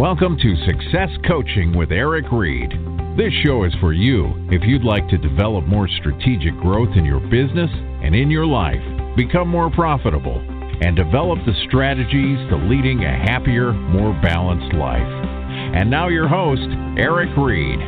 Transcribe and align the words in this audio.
Welcome 0.00 0.38
to 0.38 0.56
Success 0.64 1.10
Coaching 1.28 1.76
with 1.76 1.92
Eric 1.92 2.24
Reed. 2.32 2.70
This 3.18 3.34
show 3.44 3.64
is 3.64 3.74
for 3.80 3.92
you 3.92 4.32
if 4.50 4.62
you'd 4.64 4.82
like 4.82 5.06
to 5.10 5.18
develop 5.18 5.66
more 5.66 5.86
strategic 6.00 6.58
growth 6.58 6.96
in 6.96 7.04
your 7.04 7.20
business 7.20 7.68
and 8.02 8.14
in 8.14 8.30
your 8.30 8.46
life, 8.46 8.80
become 9.14 9.46
more 9.46 9.70
profitable, 9.70 10.40
and 10.80 10.96
develop 10.96 11.38
the 11.44 11.52
strategies 11.68 12.38
to 12.48 12.56
leading 12.56 13.04
a 13.04 13.10
happier, 13.10 13.74
more 13.74 14.18
balanced 14.22 14.74
life. 14.74 15.02
And 15.02 15.90
now, 15.90 16.08
your 16.08 16.28
host, 16.28 16.62
Eric 16.96 17.36
Reed. 17.36 17.78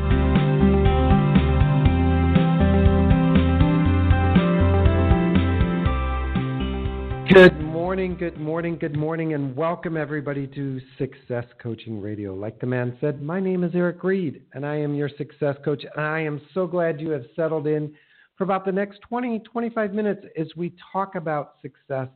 Good 7.33 7.71
good 8.23 8.39
morning, 8.39 8.79
good 8.79 8.96
morning, 8.96 9.34
and 9.34 9.57
welcome 9.57 9.96
everybody 9.96 10.46
to 10.46 10.80
Success 10.96 11.44
Coaching 11.61 12.00
Radio. 12.00 12.32
Like 12.32 12.61
the 12.61 12.68
man 12.68 12.96
said, 13.00 13.21
my 13.21 13.40
name 13.40 13.64
is 13.64 13.72
Eric 13.75 14.04
Reed, 14.04 14.43
and 14.53 14.64
I 14.64 14.76
am 14.76 14.94
your 14.94 15.08
success 15.18 15.57
coach. 15.64 15.82
And 15.82 16.07
I 16.07 16.21
am 16.21 16.40
so 16.54 16.68
glad 16.68 17.00
you 17.00 17.11
have 17.11 17.25
settled 17.35 17.66
in 17.66 17.93
for 18.39 18.44
about 18.44 18.64
the 18.64 18.71
next 18.71 19.00
20, 19.08 19.40
25 19.40 19.93
minutes 19.93 20.25
as 20.39 20.46
we 20.57 20.72
talk 20.93 21.16
about 21.16 21.54
success 21.63 22.07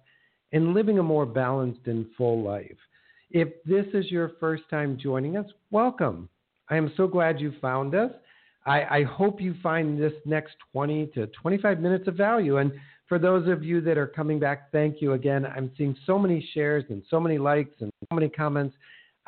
and 0.53 0.75
living 0.75 1.01
a 1.01 1.03
more 1.03 1.27
balanced 1.27 1.89
and 1.89 2.07
full 2.17 2.41
life. 2.41 2.79
If 3.33 3.49
this 3.65 3.87
is 3.93 4.09
your 4.09 4.31
first 4.39 4.63
time 4.71 4.97
joining 4.97 5.37
us, 5.37 5.47
welcome. 5.73 6.29
I 6.71 6.77
am 6.77 6.93
so 6.97 7.09
glad 7.09 7.41
you 7.41 7.53
found 7.61 7.97
us. 7.97 8.13
I, 8.67 8.99
I 8.99 9.03
hope 9.05 9.41
you 9.41 9.55
find 9.63 10.01
this 10.01 10.13
next 10.25 10.57
20 10.73 11.07
to 11.15 11.29
25 11.29 11.81
minutes 11.81 12.09
of 12.09 12.15
value. 12.15 12.59
And 12.59 12.73
for 13.09 13.19
those 13.19 13.49
of 13.49 13.63
you 13.63 13.81
that 13.83 13.97
are 13.97 14.09
coming 14.09 14.39
back, 14.41 14.73
thank 14.73 15.01
you 15.01 15.13
again. 15.13 15.47
I'm 15.47 15.71
seeing 15.79 15.97
so 16.05 16.19
many 16.19 16.47
shares 16.53 16.85
and 16.91 17.03
so 17.09 17.21
many 17.21 17.39
likes 17.39 17.75
and 17.81 17.91
so 18.01 18.15
many 18.15 18.29
comments 18.29 18.77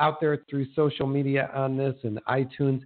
out 0.01 0.21
there 0.21 0.39
through 0.51 0.67
social 0.75 1.07
media 1.07 1.51
on 1.55 1.77
this 1.77 1.95
and 2.03 2.21
iTunes. 2.29 2.83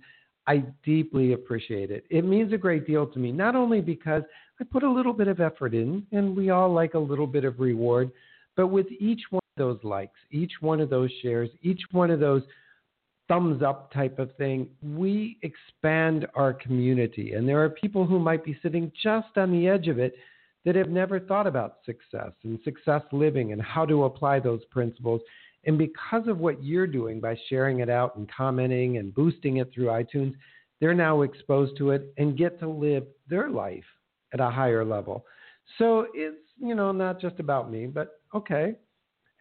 I 0.47 0.65
deeply 0.85 1.33
appreciate 1.33 1.91
it. 1.91 2.05
It 2.11 2.25
means 2.25 2.53
a 2.53 2.59
great 2.59 2.87
deal 2.87 3.07
to 3.07 3.19
me, 3.19 3.33
not 3.33 3.57
only 3.57 3.81
because 3.81 4.23
I 4.61 4.65
put 4.65 4.83
a 4.83 4.91
little 4.91 5.13
bit 5.13 5.29
of 5.29 5.41
effort 5.41 5.75
in, 5.75 6.07
and 6.13 6.37
we 6.37 6.51
all 6.51 6.73
like 6.73 6.95
a 6.95 6.99
little 6.99 7.27
bit 7.27 7.45
of 7.45 7.61
reward, 7.61 8.11
but 8.57 8.67
with 8.67 8.87
each 8.99 9.23
one 9.31 9.41
of 9.57 9.59
those 9.59 9.79
likes, 9.85 10.19
each 10.31 10.53
one 10.61 10.81
of 10.81 10.91
those 10.91 11.11
shares, 11.23 11.49
each 11.63 11.81
one 11.93 12.11
of 12.11 12.21
those 12.21 12.43
thumbs 13.29 13.63
up 13.63 13.93
type 13.93 14.19
of 14.19 14.35
thing, 14.37 14.69
we 14.83 15.39
expand 15.43 16.27
our 16.35 16.53
community. 16.53 17.33
And 17.33 17.49
there 17.49 17.63
are 17.63 17.71
people 17.71 18.07
who 18.07 18.19
might 18.19 18.45
be 18.45 18.59
sitting 18.63 18.91
just 19.03 19.37
on 19.37 19.53
the 19.53 19.69
edge 19.69 19.89
of 19.89 19.99
it 19.99 20.15
that 20.65 20.77
have 20.77 20.91
never 20.91 21.19
thought 21.19 21.47
about 21.47 21.79
success 21.85 22.33
and 22.45 22.59
success 22.65 23.03
living 23.11 23.53
and 23.53 23.61
how 23.61 23.85
to 23.87 24.05
apply 24.05 24.41
those 24.41 24.65
principles. 24.71 25.21
And 25.65 25.79
because 25.79 26.27
of 26.29 26.39
what 26.39 26.63
you're 26.63 26.87
doing 26.87 27.21
by 27.21 27.37
sharing 27.49 27.81
it 27.81 27.89
out 27.89 28.17
and 28.17 28.31
commenting 28.31 28.99
and 28.99 29.15
boosting 29.15 29.59
it 29.59 29.73
through 29.73 29.87
iTunes, 29.87 30.35
they're 30.81 30.95
now 30.95 31.23
exposed 31.23 31.77
to 31.79 31.91
it 31.91 32.13
and 32.19 32.37
get 32.37 32.59
to 32.61 32.69
live 32.69 33.05
their 33.29 33.49
life 33.49 33.85
at 34.33 34.41
a 34.41 34.51
higher 34.51 34.85
level. 34.85 35.25
So 35.79 36.07
it's, 36.15 36.37
you 36.59 36.75
know, 36.75 36.91
not 36.93 37.21
just 37.21 37.39
about 37.39 37.71
me, 37.71 37.87
but 37.87 38.21
okay. 38.35 38.75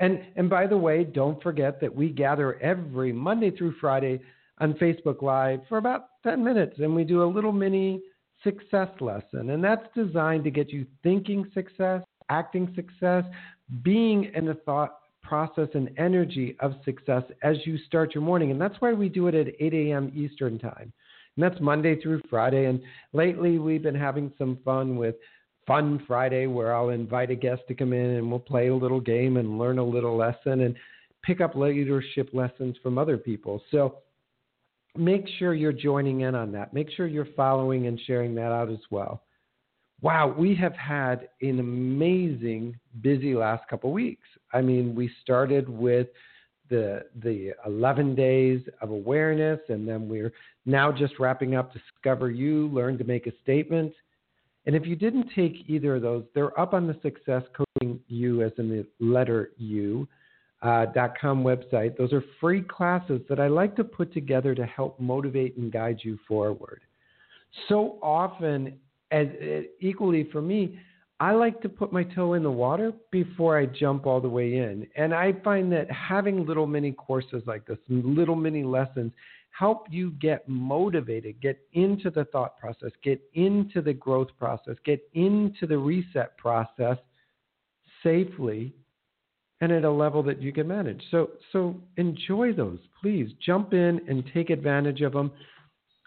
And 0.02 0.20
and 0.36 0.50
by 0.50 0.68
the 0.68 0.78
way, 0.78 1.06
don't 1.06 1.42
forget 1.42 1.80
that 1.80 1.96
we 1.96 2.10
gather 2.10 2.60
every 2.62 3.14
Monday 3.14 3.52
through 3.52 3.76
Friday 3.80 4.20
on 4.60 4.74
Facebook 4.74 5.22
Live 5.22 5.62
for 5.70 5.78
about 5.78 6.08
10 6.24 6.44
minutes 6.44 6.76
and 6.80 6.94
we 6.94 7.04
do 7.04 7.24
a 7.24 7.26
little 7.26 7.52
mini 7.52 8.02
success 8.44 8.90
lesson. 9.00 9.52
And 9.52 9.64
that's 9.64 9.86
designed 9.96 10.44
to 10.44 10.52
get 10.52 10.72
you 10.72 10.86
thinking 11.04 11.46
success, 11.54 12.02
acting 12.30 12.74
success, 12.76 13.24
being 13.84 14.32
in 14.36 14.46
the 14.46 14.56
thought 14.66 14.98
process 15.22 15.70
and 15.76 15.90
energy 15.98 16.58
of 16.60 16.74
success 16.84 17.24
as 17.44 17.58
you 17.66 17.78
start 17.86 18.16
your 18.16 18.24
morning. 18.24 18.52
And 18.52 18.60
that's 18.60 18.76
why 18.80 18.94
we 18.94 19.08
do 19.08 19.28
it 19.28 19.36
at 19.36 19.54
8 19.60 19.74
a.m. 19.74 20.12
Eastern 20.16 20.58
Time. 20.58 20.92
And 21.36 21.44
that's 21.44 21.62
Monday 21.62 22.02
through 22.02 22.22
Friday. 22.30 22.66
And 22.66 22.82
lately 23.14 23.60
we've 23.60 23.84
been 23.84 23.96
having 23.96 24.34
some 24.38 24.58
fun 24.66 24.98
with 24.98 25.16
Fun 25.72 26.04
Friday, 26.06 26.48
where 26.48 26.76
I'll 26.76 26.90
invite 26.90 27.32
a 27.32 27.36
guest 27.36 27.62
to 27.70 27.74
come 27.74 27.94
in 27.94 28.18
and 28.18 28.30
we'll 28.30 28.42
play 28.42 28.68
a 28.68 28.76
little 28.76 29.00
game 29.00 29.38
and 29.38 29.58
learn 29.58 29.78
a 29.78 29.84
little 29.84 30.18
lesson 30.18 30.64
and 30.64 30.76
pick 31.24 31.40
up 31.40 31.56
leadership 31.56 32.30
lessons 32.34 32.76
from 32.84 32.98
other 32.98 33.18
people. 33.18 33.64
So 33.72 34.00
make 34.98 35.26
sure 35.40 35.54
you're 35.54 35.72
joining 35.72 36.22
in 36.22 36.36
on 36.36 36.52
that. 36.52 36.74
Make 36.74 36.90
sure 36.92 37.08
you're 37.08 37.30
following 37.38 37.88
and 37.88 37.98
sharing 38.06 38.36
that 38.36 38.52
out 38.52 38.70
as 38.70 38.82
well. 38.90 39.24
Wow, 40.02 40.36
we 40.38 40.54
have 40.56 40.74
had 40.74 41.30
an 41.42 41.62
amazing, 41.62 42.78
busy 43.00 43.34
last 43.34 43.66
couple 43.70 43.94
weeks. 43.94 44.28
I 44.52 44.60
mean, 44.60 44.94
we 44.94 45.10
started 45.22 45.70
with 45.70 46.08
the 46.70 47.06
the 47.24 47.54
11 47.66 48.14
days 48.14 48.60
of 48.82 48.90
awareness, 48.90 49.62
and 49.70 49.88
then 49.88 50.10
we're 50.10 50.34
now 50.66 50.92
just 50.92 51.18
wrapping 51.18 51.56
up 51.56 51.72
Discover 51.72 52.32
You, 52.32 52.68
Learn 52.74 52.98
to 52.98 53.06
Make 53.06 53.28
a 53.28 53.32
Statement. 53.42 53.94
And 54.66 54.76
if 54.76 54.86
you 54.86 54.96
didn't 54.96 55.30
take 55.36 55.66
either 55.68 55.96
of 55.96 56.02
those, 56.02 56.24
they're 56.36 56.58
up 56.60 56.74
on 56.74 56.88
the 56.88 56.96
Success 57.02 57.44
Coaching 57.56 58.00
U 58.08 58.44
as 58.44 58.52
in 58.58 58.70
the 58.70 58.86
letter 59.00 59.52
U 59.58 60.08
uh, 60.62 60.86
.com 61.20 61.44
website. 61.44 61.98
Those 61.98 62.14
are 62.14 62.24
free 62.40 62.62
classes 62.62 63.22
that 63.30 63.40
I 63.40 63.48
like 63.48 63.76
to 63.78 63.84
put 63.84 64.14
together 64.14 64.54
to 64.56 64.66
help 64.66 65.00
motivate 65.00 65.58
and 65.58 65.72
guide 65.72 66.00
you 66.04 66.20
forward. 66.28 66.82
So 67.68 67.98
often, 68.02 68.78
as 69.12 69.28
uh, 69.42 69.62
equally 69.80 70.30
for 70.32 70.42
me, 70.42 70.80
I 71.20 71.34
like 71.34 71.62
to 71.62 71.70
put 71.70 71.94
my 71.94 72.04
toe 72.04 72.34
in 72.34 72.44
the 72.44 72.52
water 72.52 72.94
before 73.12 73.58
I 73.58 73.68
jump 73.68 74.08
all 74.08 74.22
the 74.22 74.30
way 74.30 74.58
in. 74.58 74.88
And 74.96 75.14
I 75.14 75.34
find 75.44 75.72
that 75.72 75.90
having 75.92 76.46
little 76.46 76.66
mini 76.66 76.94
courses 76.94 77.44
like 77.46 77.66
this, 77.66 77.78
little 77.90 78.36
mini 78.36 78.64
lessons, 78.64 79.12
help 79.58 79.88
you 79.92 80.12
get 80.12 80.48
motivated, 80.48 81.42
get 81.42 81.60
into 81.74 82.10
the 82.10 82.26
thought 82.26 82.58
process, 82.58 82.92
get 83.04 83.22
into 83.34 83.82
the 83.82 83.94
growth 83.94 84.30
process, 84.40 84.76
get 84.86 85.02
into 85.14 85.68
the 85.68 85.78
reset 85.78 86.38
process 86.38 86.98
safely 88.04 88.74
and 89.60 89.72
at 89.72 89.84
a 89.84 89.92
level 89.92 90.24
that 90.24 90.42
you 90.42 90.52
can 90.52 90.68
manage. 90.68 91.02
So 91.12 91.32
so 91.52 91.76
enjoy 91.98 92.54
those. 92.54 92.80
Please 93.02 93.30
jump 93.46 93.74
in 93.74 94.02
and 94.08 94.24
take 94.34 94.50
advantage 94.50 95.02
of 95.02 95.14
them. 95.14 95.32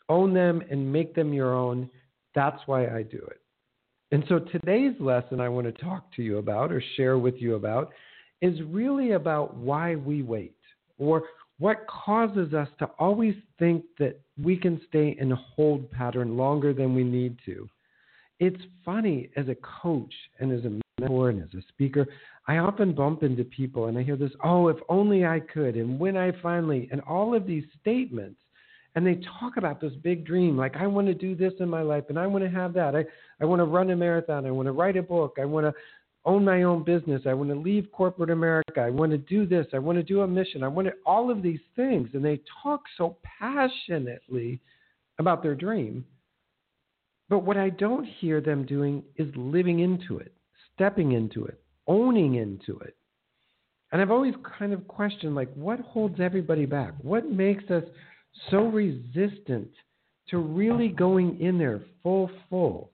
Own 0.08 0.34
them 0.34 0.62
and 0.70 0.92
make 0.92 1.14
them 1.14 1.32
your 1.32 1.54
own. 1.54 1.88
That's 2.34 2.60
why 2.66 2.88
I 2.88 3.02
do 3.02 3.18
it. 3.30 3.40
And 4.10 4.24
so 4.28 4.38
today's 4.38 4.94
lesson 5.00 5.40
I 5.40 5.48
want 5.48 5.66
to 5.66 5.84
talk 5.84 6.12
to 6.16 6.22
you 6.22 6.38
about 6.38 6.72
or 6.72 6.82
share 6.96 7.18
with 7.18 7.36
you 7.38 7.54
about 7.54 7.90
is 8.42 8.60
really 8.66 9.12
about 9.12 9.56
why 9.56 9.96
we 9.96 10.22
wait 10.22 10.56
or 10.98 11.22
what 11.58 11.86
causes 11.86 12.52
us 12.52 12.68
to 12.78 12.86
always 12.98 13.34
think 13.58 13.84
that 13.98 14.20
we 14.42 14.56
can 14.56 14.80
stay 14.88 15.16
in 15.18 15.32
a 15.32 15.36
hold 15.36 15.90
pattern 15.90 16.36
longer 16.36 16.72
than 16.72 16.94
we 16.94 17.04
need 17.04 17.36
to. 17.46 17.68
It's 18.40 18.60
funny 18.84 19.30
as 19.36 19.48
a 19.48 19.56
coach 19.82 20.12
and 20.40 20.52
as 20.52 20.64
a 20.64 20.80
mentor 21.00 21.30
and 21.30 21.42
as 21.42 21.54
a 21.54 21.62
speaker, 21.68 22.06
I 22.48 22.58
often 22.58 22.92
bump 22.92 23.22
into 23.22 23.44
people 23.44 23.86
and 23.86 23.96
I 23.96 24.02
hear 24.02 24.16
this, 24.16 24.32
oh, 24.42 24.68
if 24.68 24.76
only 24.88 25.24
I 25.24 25.40
could, 25.40 25.76
and 25.76 25.98
when 25.98 26.16
I 26.16 26.32
finally, 26.42 26.88
and 26.90 27.00
all 27.02 27.34
of 27.34 27.46
these 27.46 27.64
statements. 27.80 28.40
And 28.96 29.04
they 29.04 29.20
talk 29.40 29.56
about 29.56 29.80
this 29.80 29.92
big 30.04 30.24
dream, 30.24 30.56
like, 30.56 30.76
I 30.76 30.86
want 30.86 31.08
to 31.08 31.14
do 31.14 31.34
this 31.34 31.52
in 31.58 31.68
my 31.68 31.82
life 31.82 32.04
and 32.10 32.18
I 32.18 32.28
want 32.28 32.44
to 32.44 32.50
have 32.50 32.72
that. 32.74 32.94
I, 32.94 33.04
I 33.40 33.44
want 33.44 33.58
to 33.58 33.64
run 33.64 33.90
a 33.90 33.96
marathon. 33.96 34.46
I 34.46 34.52
want 34.52 34.66
to 34.66 34.72
write 34.72 34.96
a 34.96 35.02
book. 35.02 35.36
I 35.40 35.44
want 35.44 35.66
to 35.66 35.74
own 36.24 36.44
my 36.44 36.62
own 36.62 36.84
business. 36.84 37.22
I 37.26 37.34
want 37.34 37.50
to 37.50 37.56
leave 37.56 37.90
corporate 37.92 38.30
America. 38.30 38.80
I 38.80 38.90
want 38.90 39.12
to 39.12 39.18
do 39.18 39.46
this. 39.46 39.66
I 39.72 39.78
want 39.78 39.98
to 39.98 40.02
do 40.02 40.22
a 40.22 40.26
mission. 40.26 40.62
I 40.62 40.68
want 40.68 40.88
to, 40.88 40.94
all 41.04 41.30
of 41.30 41.42
these 41.42 41.60
things. 41.76 42.08
And 42.14 42.24
they 42.24 42.40
talk 42.62 42.82
so 42.96 43.18
passionately 43.38 44.60
about 45.18 45.42
their 45.42 45.54
dream. 45.54 46.04
But 47.28 47.40
what 47.40 47.56
I 47.56 47.70
don't 47.70 48.04
hear 48.04 48.40
them 48.40 48.66
doing 48.66 49.02
is 49.16 49.28
living 49.36 49.80
into 49.80 50.18
it, 50.18 50.32
stepping 50.74 51.12
into 51.12 51.44
it, 51.46 51.60
owning 51.86 52.36
into 52.36 52.78
it. 52.80 52.96
And 53.92 54.02
I've 54.02 54.10
always 54.10 54.34
kind 54.58 54.72
of 54.72 54.86
questioned 54.88 55.34
like 55.34 55.52
what 55.54 55.80
holds 55.80 56.20
everybody 56.20 56.66
back? 56.66 56.94
What 57.00 57.30
makes 57.30 57.70
us 57.70 57.84
so 58.50 58.66
resistant 58.66 59.70
to 60.28 60.38
really 60.38 60.88
going 60.88 61.40
in 61.40 61.58
there 61.58 61.82
full 62.02 62.30
full? 62.50 62.90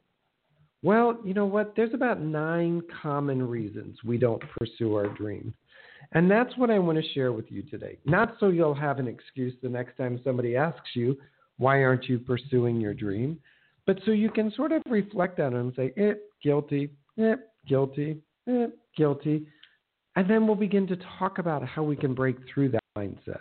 Well, 0.82 1.18
you 1.24 1.34
know 1.34 1.46
what? 1.46 1.74
There's 1.76 1.92
about 1.92 2.20
nine 2.20 2.82
common 3.02 3.46
reasons 3.46 3.98
we 4.04 4.16
don't 4.16 4.42
pursue 4.58 4.94
our 4.94 5.08
dream. 5.08 5.52
And 6.12 6.30
that's 6.30 6.56
what 6.56 6.70
I 6.70 6.78
want 6.78 6.98
to 6.98 7.12
share 7.12 7.32
with 7.32 7.50
you 7.50 7.62
today. 7.62 7.98
Not 8.04 8.36
so 8.40 8.48
you'll 8.48 8.74
have 8.74 8.98
an 8.98 9.06
excuse 9.06 9.54
the 9.62 9.68
next 9.68 9.96
time 9.96 10.20
somebody 10.24 10.56
asks 10.56 10.90
you, 10.94 11.16
why 11.58 11.82
aren't 11.82 12.08
you 12.08 12.18
pursuing 12.18 12.80
your 12.80 12.94
dream? 12.94 13.38
But 13.86 13.98
so 14.04 14.12
you 14.12 14.30
can 14.30 14.50
sort 14.52 14.72
of 14.72 14.82
reflect 14.88 15.38
on 15.40 15.54
it 15.54 15.60
and 15.60 15.72
say, 15.76 15.92
eh, 15.98 16.14
guilty, 16.42 16.90
eh, 17.18 17.36
guilty, 17.68 18.22
eh, 18.48 18.68
guilty. 18.96 19.46
And 20.16 20.28
then 20.28 20.46
we'll 20.46 20.56
begin 20.56 20.86
to 20.88 20.96
talk 21.18 21.38
about 21.38 21.62
how 21.66 21.82
we 21.82 21.96
can 21.96 22.14
break 22.14 22.36
through 22.52 22.70
that 22.70 22.82
mindset. 22.96 23.40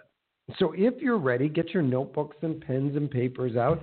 So 0.57 0.73
if 0.75 1.01
you're 1.01 1.17
ready, 1.17 1.47
get 1.47 1.69
your 1.69 1.83
notebooks 1.83 2.37
and 2.41 2.59
pens 2.61 2.95
and 2.95 3.09
papers 3.09 3.55
out, 3.55 3.81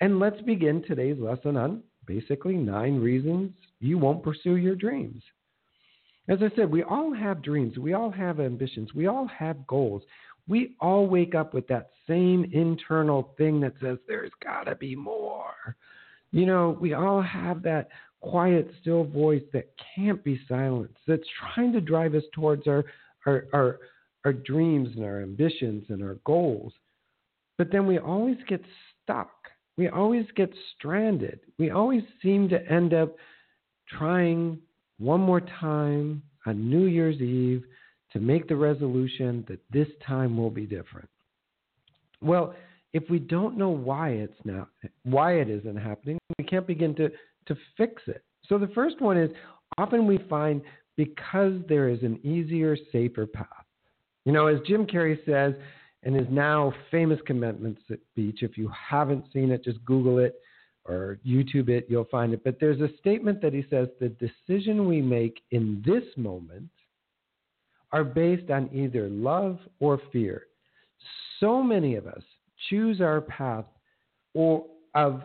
and 0.00 0.18
let's 0.18 0.40
begin 0.42 0.82
today's 0.82 1.18
lesson 1.18 1.56
on 1.56 1.82
basically 2.08 2.56
nine 2.56 2.98
reasons 2.98 3.52
you 3.78 3.98
won't 3.98 4.24
pursue 4.24 4.56
your 4.56 4.74
dreams. 4.74 5.22
As 6.28 6.38
I 6.42 6.54
said, 6.56 6.70
we 6.70 6.82
all 6.82 7.14
have 7.14 7.42
dreams, 7.42 7.78
we 7.78 7.92
all 7.94 8.10
have 8.10 8.40
ambitions, 8.40 8.92
we 8.94 9.06
all 9.06 9.26
have 9.28 9.66
goals. 9.68 10.02
We 10.48 10.74
all 10.80 11.06
wake 11.06 11.34
up 11.34 11.52
with 11.52 11.68
that 11.68 11.90
same 12.08 12.50
internal 12.52 13.34
thing 13.36 13.60
that 13.60 13.74
says, 13.82 13.98
there's 14.08 14.32
got 14.42 14.64
to 14.64 14.74
be 14.74 14.96
more. 14.96 15.76
You 16.32 16.46
know, 16.46 16.76
we 16.80 16.94
all 16.94 17.20
have 17.20 17.62
that 17.62 17.88
quiet, 18.20 18.70
still 18.80 19.04
voice 19.04 19.42
that 19.52 19.70
can't 19.94 20.24
be 20.24 20.40
silenced, 20.48 20.96
that's 21.06 21.22
trying 21.54 21.72
to 21.74 21.80
drive 21.80 22.14
us 22.14 22.24
towards 22.32 22.66
our, 22.66 22.84
our, 23.26 23.44
our, 23.52 23.78
our 24.24 24.32
dreams 24.32 24.88
and 24.96 25.04
our 25.04 25.22
ambitions 25.22 25.84
and 25.90 26.02
our 26.02 26.16
goals. 26.24 26.72
But 27.58 27.70
then 27.70 27.86
we 27.86 27.98
always 27.98 28.38
get 28.48 28.62
stuck. 29.02 29.30
We 29.78 29.88
always 29.88 30.26
get 30.34 30.52
stranded. 30.76 31.40
We 31.56 31.70
always 31.70 32.02
seem 32.20 32.48
to 32.48 32.70
end 32.70 32.92
up 32.92 33.14
trying 33.88 34.58
one 34.98 35.20
more 35.20 35.40
time 35.40 36.22
on 36.44 36.68
New 36.68 36.86
Year's 36.86 37.20
Eve 37.20 37.62
to 38.12 38.18
make 38.18 38.48
the 38.48 38.56
resolution 38.56 39.44
that 39.48 39.60
this 39.70 39.86
time 40.04 40.36
will 40.36 40.50
be 40.50 40.66
different. 40.66 41.08
Well, 42.20 42.54
if 42.92 43.08
we 43.08 43.20
don't 43.20 43.56
know 43.56 43.68
why 43.68 44.10
it's 44.10 44.40
not 44.44 44.68
why 45.04 45.34
it 45.34 45.48
isn't 45.48 45.76
happening, 45.76 46.18
we 46.38 46.44
can't 46.44 46.66
begin 46.66 46.94
to, 46.96 47.10
to 47.46 47.56
fix 47.76 48.02
it. 48.08 48.24
So 48.48 48.58
the 48.58 48.68
first 48.68 49.00
one 49.00 49.16
is 49.16 49.30
often 49.76 50.06
we 50.06 50.18
find 50.28 50.60
because 50.96 51.52
there 51.68 51.88
is 51.88 52.02
an 52.02 52.18
easier, 52.26 52.76
safer 52.90 53.26
path. 53.26 53.46
You 54.24 54.32
know, 54.32 54.48
as 54.48 54.58
Jim 54.66 54.86
Carrey 54.86 55.24
says 55.24 55.54
in 56.02 56.14
his 56.14 56.26
now 56.30 56.72
famous 56.90 57.18
commitment 57.26 57.78
speech, 58.12 58.42
if 58.42 58.56
you 58.56 58.70
haven't 58.90 59.24
seen 59.32 59.50
it, 59.50 59.64
just 59.64 59.84
Google 59.84 60.18
it 60.18 60.36
or 60.84 61.18
YouTube 61.26 61.68
it, 61.68 61.86
you'll 61.88 62.06
find 62.06 62.32
it. 62.32 62.42
But 62.44 62.58
there's 62.60 62.80
a 62.80 62.96
statement 62.98 63.42
that 63.42 63.52
he 63.52 63.64
says 63.68 63.88
the 64.00 64.08
decision 64.08 64.86
we 64.86 65.02
make 65.02 65.42
in 65.50 65.82
this 65.84 66.04
moment 66.16 66.70
are 67.92 68.04
based 68.04 68.50
on 68.50 68.70
either 68.72 69.08
love 69.08 69.58
or 69.80 70.00
fear. 70.12 70.46
So 71.40 71.62
many 71.62 71.94
of 71.96 72.06
us 72.06 72.22
choose 72.68 73.00
our 73.00 73.20
path 73.20 73.64
or 74.34 74.64
of 74.94 75.22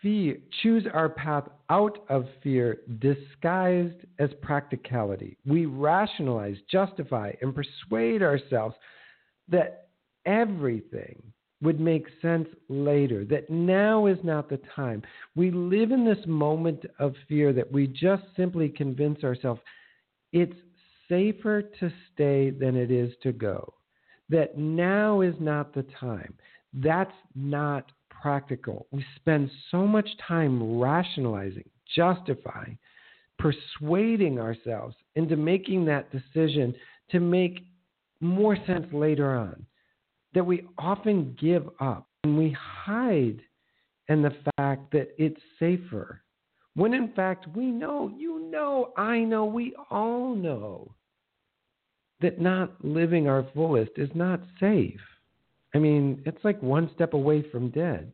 fear, 0.00 0.36
choose 0.62 0.84
our 0.92 1.08
path 1.08 1.44
out 1.70 2.04
of 2.08 2.26
fear 2.42 2.78
disguised 2.98 4.04
as 4.18 4.30
practicality. 4.42 5.36
We 5.46 5.66
rationalize, 5.66 6.56
justify, 6.70 7.32
and 7.40 7.54
persuade 7.54 8.22
ourselves 8.22 8.74
that 9.48 9.81
everything 10.26 11.22
would 11.62 11.78
make 11.78 12.06
sense 12.20 12.48
later, 12.68 13.24
that 13.24 13.48
now 13.48 14.06
is 14.06 14.18
not 14.24 14.48
the 14.48 14.60
time. 14.74 15.02
We 15.36 15.50
live 15.50 15.92
in 15.92 16.04
this 16.04 16.24
moment 16.26 16.84
of 16.98 17.14
fear 17.28 17.52
that 17.52 17.70
we 17.70 17.86
just 17.86 18.24
simply 18.36 18.68
convince 18.68 19.22
ourselves 19.22 19.60
it's 20.32 20.56
safer 21.08 21.62
to 21.62 21.92
stay 22.12 22.50
than 22.50 22.76
it 22.76 22.90
is 22.90 23.12
to 23.22 23.32
go, 23.32 23.72
that 24.28 24.58
now 24.58 25.20
is 25.20 25.34
not 25.38 25.72
the 25.72 25.84
time. 26.00 26.34
That's 26.72 27.12
not 27.34 27.92
practical. 28.10 28.86
We 28.90 29.04
spend 29.16 29.50
so 29.70 29.86
much 29.86 30.08
time 30.26 30.80
rationalizing, 30.80 31.68
justifying, 31.94 32.78
persuading 33.38 34.38
ourselves 34.38 34.96
into 35.14 35.36
making 35.36 35.84
that 35.84 36.10
decision 36.10 36.74
to 37.10 37.20
make 37.20 37.66
more 38.20 38.56
sense 38.66 38.86
later 38.92 39.36
on 39.36 39.66
that 40.34 40.44
we 40.44 40.66
often 40.78 41.36
give 41.40 41.68
up 41.80 42.08
and 42.24 42.36
we 42.36 42.56
hide 42.58 43.40
in 44.08 44.22
the 44.22 44.34
fact 44.56 44.90
that 44.92 45.14
it's 45.18 45.40
safer. 45.58 46.22
When 46.74 46.94
in 46.94 47.12
fact 47.12 47.46
we 47.54 47.66
know, 47.66 48.12
you 48.16 48.50
know, 48.50 48.92
I 48.96 49.20
know, 49.20 49.44
we 49.44 49.74
all 49.90 50.34
know 50.34 50.94
that 52.20 52.40
not 52.40 52.72
living 52.84 53.28
our 53.28 53.46
fullest 53.52 53.92
is 53.96 54.10
not 54.14 54.40
safe. 54.58 55.00
I 55.74 55.78
mean, 55.78 56.22
it's 56.24 56.44
like 56.44 56.62
one 56.62 56.90
step 56.94 57.14
away 57.14 57.44
from 57.50 57.70
dead. 57.70 58.12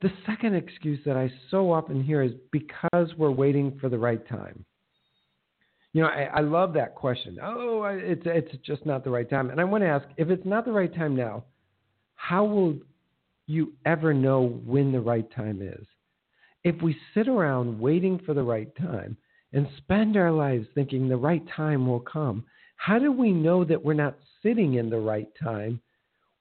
The 0.00 0.12
second 0.26 0.54
excuse 0.54 1.00
that 1.04 1.16
I 1.16 1.30
so 1.50 1.72
often 1.72 2.02
hear 2.02 2.22
is 2.22 2.32
because 2.50 3.14
we're 3.16 3.30
waiting 3.30 3.78
for 3.80 3.88
the 3.88 3.98
right 3.98 4.26
time. 4.28 4.64
You 5.92 6.02
know, 6.02 6.08
I, 6.08 6.22
I 6.34 6.40
love 6.40 6.72
that 6.74 6.94
question. 6.94 7.38
Oh, 7.42 7.84
it's 7.84 8.22
it's 8.24 8.56
just 8.64 8.86
not 8.86 9.04
the 9.04 9.10
right 9.10 9.28
time. 9.28 9.50
And 9.50 9.60
I 9.60 9.64
want 9.64 9.82
to 9.82 9.88
ask, 9.88 10.06
if 10.16 10.30
it's 10.30 10.46
not 10.46 10.64
the 10.64 10.72
right 10.72 10.94
time 10.94 11.14
now, 11.14 11.44
how 12.14 12.44
will 12.44 12.78
you 13.46 13.72
ever 13.84 14.14
know 14.14 14.60
when 14.64 14.92
the 14.92 15.00
right 15.00 15.30
time 15.34 15.60
is? 15.60 15.86
If 16.64 16.80
we 16.80 16.96
sit 17.12 17.28
around 17.28 17.78
waiting 17.78 18.20
for 18.24 18.32
the 18.32 18.42
right 18.42 18.74
time 18.76 19.16
and 19.52 19.68
spend 19.78 20.16
our 20.16 20.30
lives 20.30 20.66
thinking 20.74 21.08
the 21.08 21.16
right 21.16 21.42
time 21.54 21.86
will 21.86 22.00
come, 22.00 22.44
how 22.76 22.98
do 22.98 23.12
we 23.12 23.32
know 23.32 23.64
that 23.64 23.84
we're 23.84 23.92
not 23.92 24.16
sitting 24.42 24.74
in 24.74 24.88
the 24.88 24.98
right 24.98 25.28
time 25.42 25.80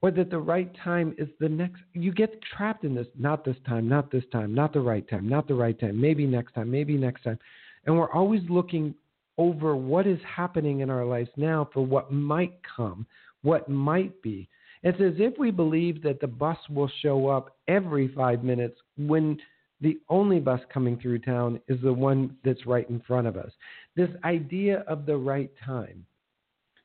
or 0.02 0.12
that 0.12 0.30
the 0.30 0.40
right 0.40 0.74
time 0.84 1.14
is 1.18 1.28
the 1.40 1.50
next? 1.50 1.82
You 1.94 2.14
get 2.14 2.42
trapped 2.42 2.86
in 2.86 2.96
this, 2.96 3.08
not 3.18 3.44
this 3.44 3.58
time, 3.68 3.90
not 3.90 4.12
this 4.12 4.24
time, 4.32 4.54
not 4.54 4.72
the 4.72 4.80
right 4.80 5.08
time, 5.10 5.28
not 5.28 5.48
the 5.48 5.56
right 5.56 5.78
time, 5.78 6.00
maybe 6.00 6.26
next 6.26 6.54
time, 6.54 6.72
maybe 6.72 6.96
next 6.96 7.24
time. 7.24 7.40
And 7.86 7.98
we're 7.98 8.12
always 8.12 8.42
looking 8.48 8.94
over 9.38 9.76
what 9.76 10.08
is 10.08 10.20
happening 10.24 10.80
in 10.80 10.90
our 10.90 11.06
lives 11.06 11.30
now 11.38 11.70
for 11.74 11.86
what 11.86 12.12
might 12.12 12.54
come, 12.76 13.06
what 13.42 13.70
might 13.70 14.22
be. 14.22 14.48
It's 14.84 15.00
as 15.00 15.14
if 15.18 15.38
we 15.38 15.52
believe 15.52 16.02
that 16.04 16.20
the 16.20 16.28
bus 16.28 16.58
will 16.70 16.90
show 17.02 17.28
up 17.28 17.56
every 17.68 18.08
five 18.16 18.44
minutes 18.44 18.78
when 18.98 19.38
the 19.80 20.00
only 20.10 20.40
bus 20.40 20.62
coming 20.74 20.98
through 21.00 21.20
town 21.20 21.60
is 21.68 21.80
the 21.82 21.94
one 21.94 22.36
that's 22.44 22.66
right 22.66 22.90
in 22.90 23.02
front 23.02 23.28
of 23.28 23.36
us. 23.36 23.52
This 23.96 24.10
idea 24.24 24.80
of 24.88 25.06
the 25.06 25.18
right 25.18 25.52
time. 25.66 26.06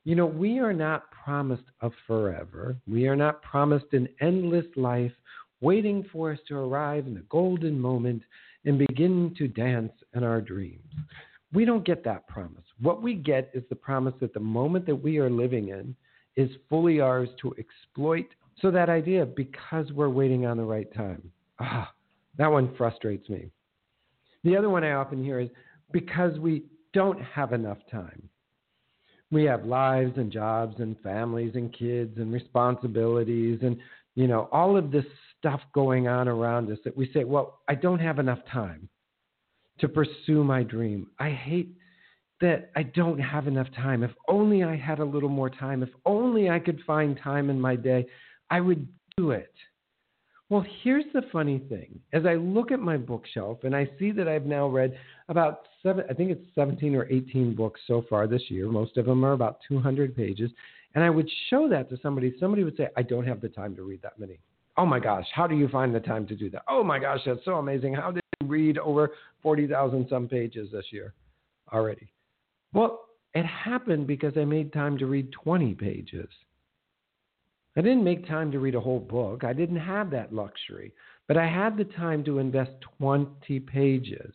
You 0.03 0.15
know, 0.15 0.25
we 0.25 0.59
are 0.59 0.73
not 0.73 1.11
promised 1.11 1.65
a 1.81 1.89
forever. 2.07 2.77
We 2.87 3.07
are 3.07 3.15
not 3.15 3.41
promised 3.41 3.91
an 3.91 4.07
endless 4.21 4.65
life 4.75 5.11
waiting 5.59 6.05
for 6.11 6.31
us 6.31 6.39
to 6.47 6.55
arrive 6.55 7.07
in 7.07 7.13
the 7.13 7.25
golden 7.29 7.79
moment 7.79 8.21
and 8.65 8.77
begin 8.77 9.33
to 9.37 9.47
dance 9.47 9.91
in 10.15 10.23
our 10.23 10.41
dreams. 10.41 10.93
We 11.53 11.65
don't 11.65 11.85
get 11.85 12.03
that 12.03 12.27
promise. 12.27 12.65
What 12.81 13.01
we 13.01 13.13
get 13.13 13.49
is 13.53 13.63
the 13.69 13.75
promise 13.75 14.13
that 14.19 14.33
the 14.33 14.39
moment 14.39 14.85
that 14.85 14.95
we 14.95 15.17
are 15.17 15.29
living 15.29 15.69
in 15.69 15.95
is 16.35 16.49
fully 16.69 16.99
ours 16.99 17.29
to 17.41 17.55
exploit. 17.57 18.27
So 18.61 18.69
that 18.71 18.89
idea, 18.89 19.25
because 19.25 19.91
we're 19.91 20.09
waiting 20.09 20.45
on 20.45 20.57
the 20.57 20.63
right 20.63 20.91
time, 20.93 21.31
ah, 21.59 21.91
that 22.37 22.51
one 22.51 22.75
frustrates 22.75 23.29
me. 23.29 23.49
The 24.43 24.55
other 24.55 24.69
one 24.69 24.83
I 24.83 24.91
often 24.93 25.23
hear 25.23 25.39
is 25.39 25.49
because 25.91 26.37
we 26.39 26.65
don't 26.93 27.21
have 27.21 27.53
enough 27.53 27.79
time. 27.89 28.29
We 29.31 29.43
have 29.45 29.65
lives 29.65 30.13
and 30.17 30.31
jobs 30.31 30.75
and 30.79 30.99
families 31.01 31.53
and 31.55 31.73
kids 31.73 32.17
and 32.17 32.31
responsibilities 32.31 33.59
and 33.61 33.77
you 34.15 34.25
know 34.27 34.47
all 34.51 34.77
of 34.77 34.89
this 34.89 35.05
stuff 35.37 35.59
going 35.73 36.07
on 36.07 36.27
around 36.27 36.71
us 36.71 36.79
that 36.85 36.95
we 36.95 37.11
say, 37.13 37.23
well, 37.23 37.59
I 37.67 37.75
don't 37.75 37.99
have 37.99 38.19
enough 38.19 38.39
time 38.51 38.87
to 39.79 39.87
pursue 39.87 40.43
my 40.43 40.63
dream. 40.63 41.07
I 41.19 41.29
hate 41.29 41.75
that 42.41 42.71
I 42.75 42.83
don't 42.83 43.19
have 43.19 43.47
enough 43.47 43.67
time. 43.75 44.03
If 44.03 44.11
only 44.27 44.63
I 44.63 44.75
had 44.75 44.99
a 44.99 45.05
little 45.05 45.29
more 45.29 45.49
time, 45.49 45.81
if 45.83 45.89
only 46.05 46.49
I 46.49 46.59
could 46.59 46.79
find 46.85 47.19
time 47.21 47.49
in 47.49 47.59
my 47.59 47.75
day, 47.75 48.05
I 48.49 48.61
would 48.61 48.87
do 49.17 49.31
it. 49.31 49.53
Well, 50.49 50.65
here's 50.81 51.03
the 51.13 51.23
funny 51.31 51.59
thing. 51.67 51.99
As 52.13 52.25
I 52.25 52.35
look 52.35 52.71
at 52.71 52.79
my 52.79 52.95
bookshelf 52.95 53.59
and 53.63 53.75
I 53.75 53.89
see 53.99 54.11
that 54.11 54.29
I've 54.29 54.45
now 54.45 54.67
read 54.67 54.97
about 55.27 55.67
seven, 55.83 56.05
I 56.09 56.13
think 56.13 56.31
it's 56.31 56.45
17 56.55 56.95
or 56.95 57.05
18 57.11 57.53
books 57.53 57.81
so 57.85 58.05
far 58.09 58.27
this 58.27 58.43
year. 58.49 58.69
Most 58.69 58.95
of 58.95 59.05
them 59.05 59.25
are 59.25 59.33
about 59.33 59.59
200 59.67 60.15
pages. 60.15 60.49
And 60.95 61.03
I 61.03 61.09
would 61.09 61.29
show 61.49 61.67
that 61.67 61.89
to 61.89 61.97
somebody. 62.01 62.33
Somebody 62.39 62.63
would 62.63 62.77
say, 62.77 62.87
I 62.95 63.01
don't 63.01 63.27
have 63.27 63.41
the 63.41 63.49
time 63.49 63.75
to 63.75 63.83
read 63.83 64.01
that 64.03 64.17
many. 64.17 64.39
Oh 64.77 64.85
my 64.85 64.99
gosh, 64.99 65.25
how 65.33 65.47
do 65.47 65.55
you 65.55 65.67
find 65.67 65.93
the 65.93 65.99
time 65.99 66.25
to 66.27 66.35
do 66.35 66.49
that? 66.51 66.61
Oh 66.69 66.83
my 66.83 66.99
gosh, 66.99 67.19
that's 67.25 67.43
so 67.43 67.55
amazing. 67.55 67.95
How 67.95 68.11
did 68.11 68.21
you 68.39 68.47
read 68.47 68.77
over 68.77 69.11
40,000 69.47 70.07
some 70.09 70.27
pages 70.27 70.67
this 70.73 70.83
year 70.91 71.13
already. 71.71 72.11
Well, 72.73 73.05
it 73.33 73.45
happened 73.45 74.05
because 74.05 74.33
I 74.35 74.43
made 74.43 74.73
time 74.73 74.97
to 74.97 75.05
read 75.05 75.31
20 75.31 75.73
pages. 75.73 76.27
I 77.77 77.81
didn't 77.81 78.03
make 78.03 78.27
time 78.27 78.51
to 78.51 78.59
read 78.59 78.75
a 78.75 78.81
whole 78.81 78.99
book. 78.99 79.45
I 79.45 79.53
didn't 79.53 79.77
have 79.77 80.11
that 80.11 80.33
luxury. 80.33 80.91
But 81.29 81.37
I 81.37 81.47
had 81.47 81.77
the 81.77 81.85
time 81.85 82.25
to 82.25 82.39
invest 82.39 82.71
20 82.97 83.61
pages 83.61 84.33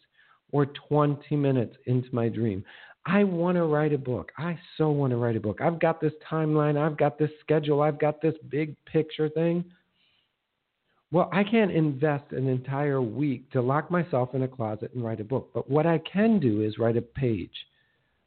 or 0.50 0.64
20 0.88 1.36
minutes 1.36 1.76
into 1.84 2.08
my 2.14 2.30
dream. 2.30 2.64
I 3.04 3.22
want 3.22 3.56
to 3.56 3.64
write 3.64 3.92
a 3.92 3.98
book. 3.98 4.32
I 4.38 4.58
so 4.78 4.88
want 4.92 5.10
to 5.10 5.18
write 5.18 5.36
a 5.36 5.40
book. 5.40 5.60
I've 5.60 5.78
got 5.78 6.00
this 6.00 6.14
timeline. 6.26 6.78
I've 6.78 6.96
got 6.96 7.18
this 7.18 7.32
schedule. 7.40 7.82
I've 7.82 8.00
got 8.00 8.22
this 8.22 8.36
big 8.48 8.74
picture 8.86 9.28
thing. 9.28 9.62
Well, 11.12 11.28
I 11.30 11.44
can't 11.44 11.70
invest 11.70 12.32
an 12.32 12.48
entire 12.48 13.02
week 13.02 13.50
to 13.50 13.60
lock 13.60 13.90
myself 13.90 14.34
in 14.34 14.44
a 14.44 14.48
closet 14.48 14.92
and 14.94 15.04
write 15.04 15.20
a 15.20 15.24
book. 15.24 15.50
But 15.52 15.68
what 15.70 15.86
I 15.86 15.98
can 15.98 16.40
do 16.40 16.62
is 16.62 16.78
write 16.78 16.96
a 16.96 17.02
page. 17.02 17.52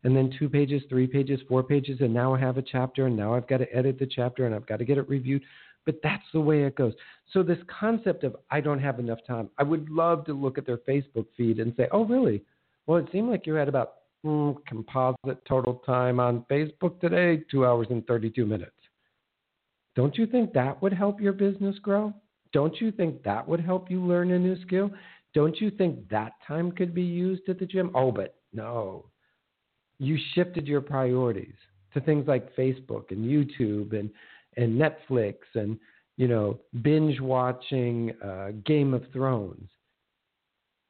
And 0.04 0.16
then 0.16 0.32
two 0.38 0.48
pages, 0.48 0.84
three 0.88 1.08
pages, 1.08 1.40
four 1.50 1.64
pages, 1.64 1.98
and 2.02 2.14
now 2.14 2.36
I 2.36 2.40
have 2.40 2.60
a 2.60 2.62
chapter, 2.62 3.08
and 3.08 3.18
now 3.18 3.34
I've 3.34 3.48
got 3.48 3.58
to 3.58 3.76
edit 3.76 3.98
the 3.98 4.06
chapter 4.06 4.46
and 4.46 4.54
I've 4.54 4.68
got 4.68 4.78
to 4.78 4.86
get 4.86 5.00
it 5.00 5.10
reviewed. 5.10 5.42
But 5.84 6.00
that's 6.04 6.24
the 6.32 6.40
way 6.40 6.62
it 6.64 6.76
goes. 6.76 6.94
So, 7.34 7.42
this 7.42 7.58
concept 7.80 8.24
of 8.24 8.36
I 8.52 8.62
don't 8.62 8.80
have 8.80 9.00
enough 9.00 9.20
time, 9.28 9.50
I 9.58 9.64
would 9.64 9.90
love 9.90 10.24
to 10.26 10.34
look 10.34 10.60
at 10.60 10.68
their 10.68 10.78
Facebook 10.78 11.26
feed 11.36 11.60
and 11.60 11.74
say, 11.76 11.88
oh, 11.92 12.06
really? 12.06 12.44
Well, 12.86 13.00
it 13.00 13.08
seemed 13.12 13.32
like 13.32 13.48
you 13.48 13.56
had 13.56 13.68
about 13.68 13.96
mm, 14.24 14.56
composite 14.68 15.44
total 15.48 15.82
time 15.88 16.20
on 16.20 16.46
Facebook 16.52 17.00
today, 17.00 17.44
two 17.50 17.66
hours 17.66 17.88
and 17.90 18.06
32 18.06 18.46
minutes. 18.46 18.72
Don't 19.96 20.18
you 20.20 20.28
think 20.28 20.54
that 20.54 20.80
would 20.84 20.94
help 20.94 21.20
your 21.20 21.34
business 21.34 21.78
grow? 21.80 22.14
Don't 22.56 22.80
you 22.80 22.90
think 22.90 23.22
that 23.24 23.46
would 23.46 23.60
help 23.60 23.92
you 23.92 24.00
learn 24.00 24.32
a 24.32 24.40
new 24.40 24.56
skill? 24.62 24.90
Don't 25.34 25.60
you 25.60 25.70
think 25.70 26.08
that 26.08 26.32
time 26.48 26.72
could 26.72 26.96
be 26.96 27.04
used 27.04 27.50
at 27.50 27.60
the 27.60 27.66
gym? 27.66 27.92
Oh, 27.94 28.14
but 28.14 28.36
no. 28.54 29.08
You 30.00 30.18
shifted 30.34 30.66
your 30.66 30.80
priorities 30.80 31.56
to 31.94 32.00
things 32.00 32.30
like 32.30 32.56
Facebook 32.56 33.12
and 33.12 33.26
YouTube 33.26 33.92
and, 33.92 34.10
and 34.56 34.82
Netflix 34.82 35.36
and, 35.56 35.78
you 36.16 36.30
know, 36.30 36.58
binge 36.82 37.20
watching 37.20 38.14
uh, 38.24 38.52
Game 38.66 38.94
of 38.94 39.04
Thrones. 39.12 39.68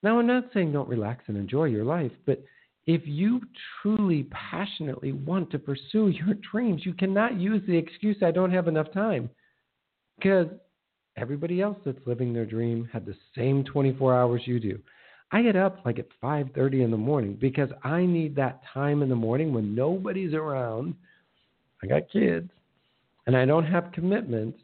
Now, 0.04 0.20
I'm 0.20 0.28
not 0.28 0.52
saying 0.54 0.72
don't 0.72 0.88
relax 0.88 1.24
and 1.26 1.36
enjoy 1.36 1.64
your 1.64 1.84
life, 1.84 2.12
but 2.28 2.44
if 2.86 3.02
you 3.06 3.42
truly 3.82 4.28
passionately 4.30 5.14
want 5.14 5.50
to 5.50 5.58
pursue 5.58 6.10
your 6.10 6.36
dreams, 6.52 6.86
you 6.86 6.94
cannot 6.94 7.40
use 7.40 7.64
the 7.66 7.76
excuse, 7.76 8.18
I 8.22 8.30
don't 8.30 8.52
have 8.52 8.68
enough 8.68 8.94
time. 8.94 9.32
Because 10.20 10.48
everybody 11.18 11.62
else 11.62 11.78
that's 11.86 12.06
living 12.06 12.34
their 12.34 12.46
dream 12.46 12.90
had 12.92 13.06
the 13.06 13.16
same 13.36 13.64
24 13.64 14.16
hours 14.16 14.42
you 14.46 14.60
do. 14.60 14.80
I 15.32 15.42
get 15.42 15.56
up 15.56 15.80
like 15.86 16.00
at 16.00 16.08
5:30 16.22 16.84
in 16.84 16.92
the 16.92 16.98
morning 16.98 17.34
because 17.36 17.70
I 17.84 18.06
need 18.06 18.36
that 18.36 18.62
time 18.74 19.02
in 19.02 19.10
the 19.10 19.16
morning 19.16 19.54
when 19.54 19.76
nobody's 19.76 20.34
around. 20.34 20.96
I 21.84 21.88
got 21.88 22.10
kids 22.10 22.50
and 23.28 23.36
I 23.36 23.46
don't 23.46 23.66
have 23.66 23.92
commitments 23.92 24.60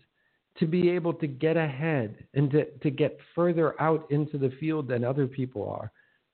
to 0.59 0.67
be 0.67 0.89
able 0.89 1.13
to 1.15 1.27
get 1.27 1.57
ahead 1.57 2.15
and 2.33 2.51
to, 2.51 2.65
to 2.65 2.89
get 2.89 3.17
further 3.33 3.79
out 3.81 4.09
into 4.11 4.37
the 4.37 4.51
field 4.59 4.87
than 4.87 5.03
other 5.03 5.27
people 5.27 5.69
are 5.69 5.91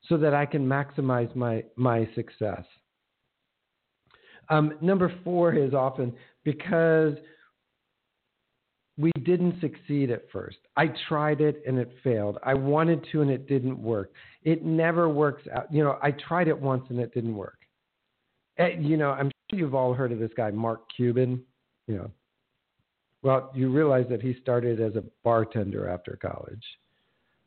so 0.10 0.18
that 0.18 0.34
I 0.34 0.46
can 0.46 0.68
maximize 0.68 1.34
my, 1.36 1.64
my 1.76 2.08
success. 2.16 2.64
Um, 4.50 4.78
number 4.82 5.14
four 5.24 5.54
is 5.54 5.74
often 5.74 6.14
because 6.44 7.14
we 8.98 9.12
didn't 9.24 9.60
succeed 9.62 10.10
at 10.10 10.30
first. 10.32 10.58
I 10.76 10.88
tried 11.08 11.40
it 11.40 11.62
and 11.68 11.78
it 11.78 11.92
failed. 12.04 12.40
I 12.44 12.56
wanted 12.56 13.06
to 13.12 13.22
and 13.22 13.30
it 13.30 13.48
didn't 13.48 13.82
work. 13.82 14.12
It 14.44 14.66
never 14.66 15.08
works 15.08 15.44
out. 15.54 15.72
You 15.72 15.84
know, 15.84 16.00
I 16.02 16.12
tried 16.12 16.48
it 16.48 16.60
once 16.60 16.86
and 16.90 17.00
it 17.00 17.14
didn't 17.14 17.36
work. 17.36 17.60
Eh, 18.58 18.72
you 18.80 18.98
know, 18.98 19.12
I'm 19.12 19.30
sure 19.50 19.60
you've 19.60 19.76
all 19.76 19.94
heard 19.94 20.12
of 20.12 20.20
this 20.20 20.32
guy, 20.36 20.50
Mark 20.50 20.82
Cuban. 20.96 21.44
You 21.86 21.96
know, 21.98 22.12
well, 23.22 23.52
you 23.54 23.72
realize 23.72 24.06
that 24.10 24.22
he 24.22 24.36
started 24.42 24.82
as 24.82 24.96
a 24.96 25.04
bartender 25.24 25.88
after 25.88 26.18
college 26.20 26.64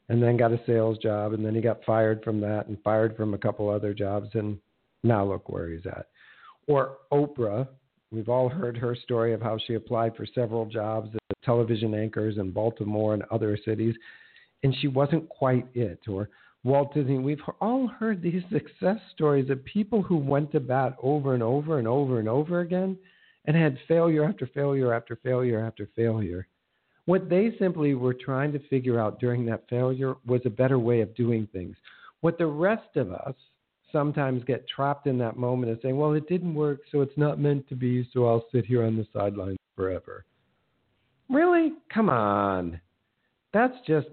and 0.09 0.23
then 0.23 0.37
got 0.37 0.53
a 0.53 0.61
sales 0.67 0.99
job 0.99 1.33
and 1.33 1.45
then 1.45 1.55
he 1.55 1.61
got 1.61 1.85
fired 1.85 2.23
from 2.23 2.41
that 2.41 2.67
and 2.67 2.81
fired 2.83 3.17
from 3.17 3.35
a 3.35 3.39
couple 3.39 3.69
other 3.69 3.93
jobs 3.93 4.29
and 4.35 4.59
now 5.03 5.25
look 5.25 5.49
where 5.49 5.69
he's 5.69 5.87
at. 5.87 6.07
Or 6.69 6.99
Oprah, 7.13 7.67
we've 8.11 8.29
all 8.29 8.49
heard 8.49 8.77
her 8.77 8.95
story 8.95 9.33
of 9.33 9.41
how 9.41 9.59
she 9.67 9.75
applied 9.75 10.17
for 10.17 10.27
several 10.27 10.67
jobs 10.67 11.11
as 11.15 11.37
television 11.45 11.95
anchors 11.95 12.39
in 12.39 12.51
Baltimore 12.51 13.15
and 13.15 13.23
other 13.31 13.59
cities, 13.65 13.95
and 14.63 14.75
she 14.81 14.89
wasn't 14.89 15.29
quite 15.29 15.67
it. 15.75 16.01
Or 16.09 16.29
Walt 16.65 16.93
Disney, 16.95 17.19
we've 17.19 17.41
all 17.61 17.87
heard 17.87 18.21
these 18.21 18.43
success 18.53 18.99
stories 19.15 19.51
of 19.51 19.65
people 19.65 20.03
who 20.03 20.17
went 20.17 20.53
to 20.53 20.61
bat 20.61 20.97
over 21.03 21.35
and 21.35 21.43
over 21.43 21.79
and 21.79 21.89
over 21.89 22.19
and 22.19 22.29
over 22.29 22.61
again 22.61 22.99
and 23.47 23.57
had 23.57 23.79
failure 23.89 24.25
after 24.25 24.47
failure 24.47 24.93
after 24.93 25.17
failure 25.17 25.65
after 25.65 25.89
failure. 25.97 26.47
What 27.07 27.29
they 27.29 27.55
simply 27.59 27.95
were 27.95 28.15
trying 28.15 28.53
to 28.53 28.69
figure 28.69 29.01
out 29.01 29.19
during 29.19 29.47
that 29.47 29.69
failure 29.69 30.15
was 30.27 30.43
a 30.45 30.51
better 30.51 30.79
way 30.79 31.01
of 31.01 31.15
doing 31.15 31.49
things. 31.53 31.77
What 32.21 32.37
the 32.37 32.47
rest 32.47 32.97
of 32.97 33.13
us 33.13 33.35
sometimes 33.93 34.45
get 34.45 34.69
trapped 34.69 35.07
in 35.07 35.19
that 35.19 35.37
moment 35.37 35.71
and 35.73 35.81
saying, 35.83 35.97
well, 35.97 36.13
it 36.13 36.29
didn't 36.29 36.55
work, 36.55 36.81
so 36.91 37.01
it's 37.01 37.17
not 37.17 37.39
meant 37.39 37.69
to 37.69 37.75
be, 37.75 38.09
so 38.13 38.27
I'll 38.27 38.47
sit 38.53 38.67
here 38.67 38.85
on 38.85 38.97
the 38.97 39.07
sidelines 39.13 39.59
forever. 39.77 40.25
Really? 41.29 41.73
Come 41.93 42.11
on. 42.11 42.81
That's 43.53 43.77
just 43.87 44.09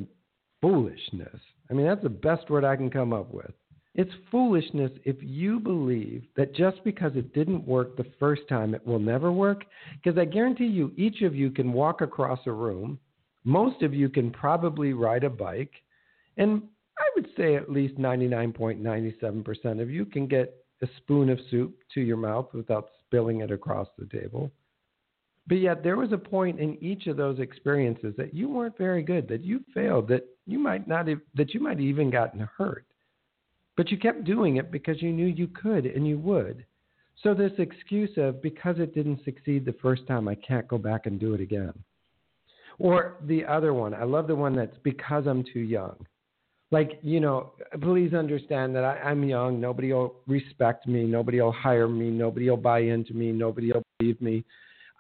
foolishness. 0.62 1.40
I 1.70 1.74
mean, 1.74 1.86
that's 1.86 2.04
the 2.04 2.10
best 2.10 2.50
word 2.50 2.64
I 2.64 2.76
can 2.76 2.90
come 2.90 3.14
up 3.14 3.34
with. 3.34 3.52
It's 3.96 4.12
foolishness 4.30 4.92
if 5.06 5.16
you 5.22 5.60
believe 5.60 6.24
that 6.36 6.54
just 6.56 6.84
because 6.84 7.14
it 7.16 7.34
didn't 7.34 7.68
work 7.68 7.98
the 7.98 8.06
first 8.20 8.44
time, 8.48 8.76
it 8.76 8.86
will 8.86 9.00
never 9.00 9.32
work. 9.32 9.66
Because 9.96 10.20
I 10.20 10.26
guarantee 10.26 10.68
you, 10.68 10.92
each 10.96 11.24
of 11.24 11.36
you 11.36 11.50
can 11.50 11.74
walk 11.74 12.02
across 12.02 12.40
a 12.46 12.52
room. 12.52 13.00
Most 13.44 13.82
of 13.82 13.96
you 13.96 14.08
can 14.08 14.30
probably 14.30 14.94
ride 14.94 15.24
a 15.24 15.30
bike. 15.32 15.72
And 16.38 16.62
would 17.18 17.28
say 17.36 17.56
at 17.56 17.72
least 17.72 17.98
99.97% 17.98 19.82
of 19.82 19.90
you 19.90 20.06
can 20.06 20.28
get 20.28 20.54
a 20.84 20.88
spoon 20.98 21.30
of 21.32 21.40
soup 21.50 21.76
to 21.96 22.00
your 22.02 22.16
mouth 22.16 22.48
without 22.54 22.90
spilling 23.04 23.42
it 23.42 23.50
across 23.50 23.88
the 23.98 24.06
table. 24.06 24.52
But 25.48 25.56
yet 25.56 25.82
there 25.82 25.98
was 25.98 26.12
a 26.12 26.18
point 26.18 26.60
in 26.60 26.78
each 26.84 27.08
of 27.08 27.18
those 27.18 27.40
experiences 27.40 28.14
that 28.18 28.36
you 28.36 28.50
weren't 28.50 28.78
very 28.78 29.02
good, 29.02 29.28
that 29.30 29.44
you 29.44 29.62
failed, 29.74 30.08
that 30.10 30.28
you 30.46 30.60
might 30.60 30.88
not 30.88 31.08
have, 31.08 31.22
that 31.34 31.56
you 31.56 31.60
might 31.60 31.78
have 31.78 31.80
even 31.80 32.12
gotten 32.12 32.48
hurt. 32.56 32.86
But 33.76 33.90
you 33.90 33.98
kept 33.98 34.24
doing 34.24 34.58
it 34.58 34.72
because 34.72 35.02
you 35.02 35.12
knew 35.12 35.26
you 35.26 35.48
could 35.48 35.88
and 35.88 36.08
you 36.08 36.20
would. 36.20 36.66
So 37.24 37.34
this 37.34 37.54
excuse 37.58 38.12
of 38.18 38.44
because 38.44 38.76
it 38.78 38.94
didn't 38.94 39.26
succeed 39.26 39.66
the 39.66 39.76
first 39.82 40.06
time, 40.06 40.28
I 40.28 40.36
can't 40.36 40.68
go 40.68 40.78
back 40.78 41.08
and 41.08 41.20
do 41.20 41.34
it 41.34 41.42
again. 41.42 41.74
Or 42.78 43.18
the 43.24 43.44
other 43.44 43.74
one, 43.74 43.96
I 43.96 44.04
love 44.04 44.28
the 44.28 44.36
one 44.36 44.56
that's 44.56 44.78
because 44.84 45.26
I'm 45.26 45.44
too 45.52 45.62
young. 45.62 45.96
Like, 46.70 47.00
you 47.02 47.20
know, 47.20 47.54
please 47.82 48.14
understand 48.14 48.76
that 48.76 48.84
I, 48.84 48.98
I'm 49.00 49.24
young. 49.24 49.62
Nobody 49.62 49.94
will 49.94 50.16
respect 50.28 50.86
me. 50.86 51.06
Nobody 51.06 51.40
will 51.40 51.54
hire 51.54 51.88
me. 51.88 52.10
Nobody 52.10 52.50
will 52.50 52.58
buy 52.58 52.80
into 52.80 53.14
me. 53.14 53.32
Nobody 53.32 53.72
will 53.72 53.84
believe 54.00 54.22
me. 54.22 54.44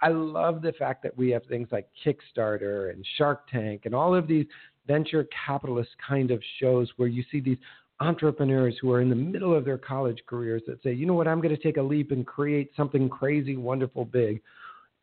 I 0.01 0.09
love 0.09 0.61
the 0.61 0.73
fact 0.73 1.03
that 1.03 1.17
we 1.17 1.29
have 1.31 1.43
things 1.45 1.67
like 1.71 1.89
Kickstarter 2.05 2.91
and 2.91 3.05
Shark 3.17 3.49
Tank 3.51 3.81
and 3.85 3.95
all 3.95 4.15
of 4.15 4.27
these 4.27 4.45
venture 4.85 5.27
capitalist 5.45 5.89
kind 6.07 6.31
of 6.31 6.41
shows 6.59 6.89
where 6.97 7.07
you 7.07 7.23
see 7.31 7.41
these 7.41 7.57
entrepreneurs 7.99 8.77
who 8.79 8.91
are 8.91 9.01
in 9.01 9.09
the 9.09 9.15
middle 9.15 9.55
of 9.55 9.65
their 9.65 9.77
college 9.77 10.19
careers 10.27 10.61
that 10.67 10.81
say, 10.83 10.93
you 10.93 11.05
know 11.05 11.15
what, 11.15 11.27
I'm 11.27 11.41
going 11.41 11.55
to 11.55 11.61
take 11.61 11.77
a 11.77 11.81
leap 11.81 12.11
and 12.11 12.25
create 12.25 12.71
something 12.77 13.09
crazy, 13.09 13.57
wonderful, 13.57 14.05
big, 14.05 14.41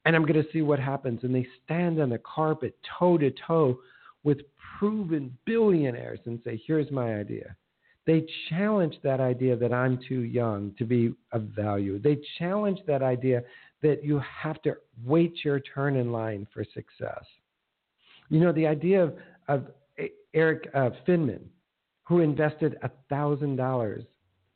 and 0.04 0.14
I'm 0.14 0.22
going 0.24 0.42
to 0.42 0.52
see 0.52 0.62
what 0.62 0.78
happens. 0.78 1.20
And 1.24 1.34
they 1.34 1.46
stand 1.64 2.00
on 2.00 2.10
the 2.10 2.18
carpet 2.18 2.76
toe 2.98 3.18
to 3.18 3.32
toe 3.46 3.80
with 4.24 4.40
proven 4.78 5.36
billionaires 5.44 6.20
and 6.24 6.40
say, 6.44 6.60
here's 6.66 6.90
my 6.90 7.14
idea. 7.16 7.54
They 8.06 8.26
challenge 8.50 8.96
that 9.02 9.20
idea 9.20 9.56
that 9.56 9.72
I'm 9.72 9.98
too 10.08 10.20
young 10.20 10.74
to 10.78 10.84
be 10.84 11.14
of 11.32 11.42
value. 11.42 11.98
They 11.98 12.18
challenge 12.38 12.80
that 12.86 13.02
idea 13.02 13.42
that 13.82 14.04
you 14.04 14.20
have 14.42 14.60
to 14.62 14.76
wait 15.04 15.44
your 15.44 15.60
turn 15.60 15.96
in 15.96 16.12
line 16.12 16.46
for 16.52 16.64
success. 16.64 17.24
You 18.30 18.40
know, 18.40 18.52
the 18.52 18.66
idea 18.66 19.04
of, 19.04 19.14
of 19.48 19.66
Erik 20.34 20.68
uh, 20.74 20.90
Finman, 21.06 21.42
who 22.04 22.20
invested 22.20 22.76
$1,000 23.10 24.06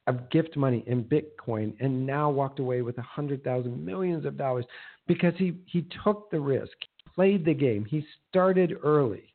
of 0.06 0.30
gift 0.30 0.56
money 0.56 0.82
in 0.86 1.04
Bitcoin 1.04 1.74
and 1.80 2.06
now 2.06 2.30
walked 2.30 2.58
away 2.58 2.82
with 2.82 2.96
100,000 2.96 3.84
millions 3.84 4.24
of 4.24 4.36
dollars 4.36 4.64
because 5.06 5.34
he, 5.36 5.54
he 5.66 5.86
took 6.02 6.30
the 6.30 6.40
risk, 6.40 6.76
played 7.14 7.44
the 7.44 7.54
game, 7.54 7.84
he 7.84 8.04
started 8.28 8.78
early. 8.82 9.34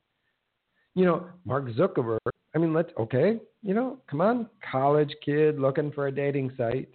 You 0.96 1.06
know, 1.06 1.28
Mark 1.46 1.70
Zuckerberg, 1.70 2.20
I 2.56 2.60
mean, 2.60 2.74
let's, 2.74 2.92
okay, 3.00 3.40
you 3.62 3.74
know, 3.74 4.00
come 4.10 4.22
on, 4.22 4.48
college 4.72 5.14
kid 5.26 5.60
looking 5.60 5.92
for 5.92 6.08
a 6.08 6.12
dating 6.12 6.52
site. 6.58 6.94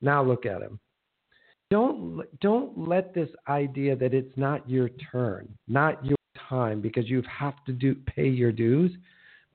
Now 0.00 0.22
look 0.22 0.46
at 0.46 0.62
him 0.62 0.78
don't 1.74 2.22
don't 2.40 2.88
let 2.88 3.12
this 3.14 3.30
idea 3.48 3.96
that 3.96 4.14
it's 4.14 4.36
not 4.36 4.68
your 4.70 4.88
turn, 5.10 5.48
not 5.66 6.04
your 6.04 6.16
time 6.48 6.80
because 6.80 7.08
you 7.08 7.22
have 7.22 7.64
to 7.64 7.72
do 7.72 7.96
pay 8.06 8.28
your 8.28 8.52
dues 8.52 8.92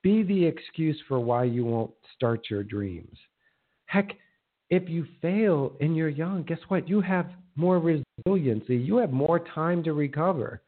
be 0.02 0.22
the 0.22 0.44
excuse 0.44 0.98
for 1.08 1.20
why 1.20 1.44
you 1.44 1.64
won't 1.64 1.92
start 2.14 2.48
your 2.50 2.62
dreams. 2.62 3.16
Heck, 3.86 4.10
if 4.68 4.88
you 4.88 5.06
fail 5.22 5.74
and 5.80 5.96
you're 5.96 6.08
young, 6.10 6.42
guess 6.42 6.58
what? 6.68 6.88
You 6.88 7.00
have 7.00 7.30
more 7.56 7.78
resiliency. 7.78 8.76
You 8.76 8.96
have 8.96 9.12
more 9.12 9.40
time 9.54 9.82
to 9.84 9.92
recover. 9.92 10.62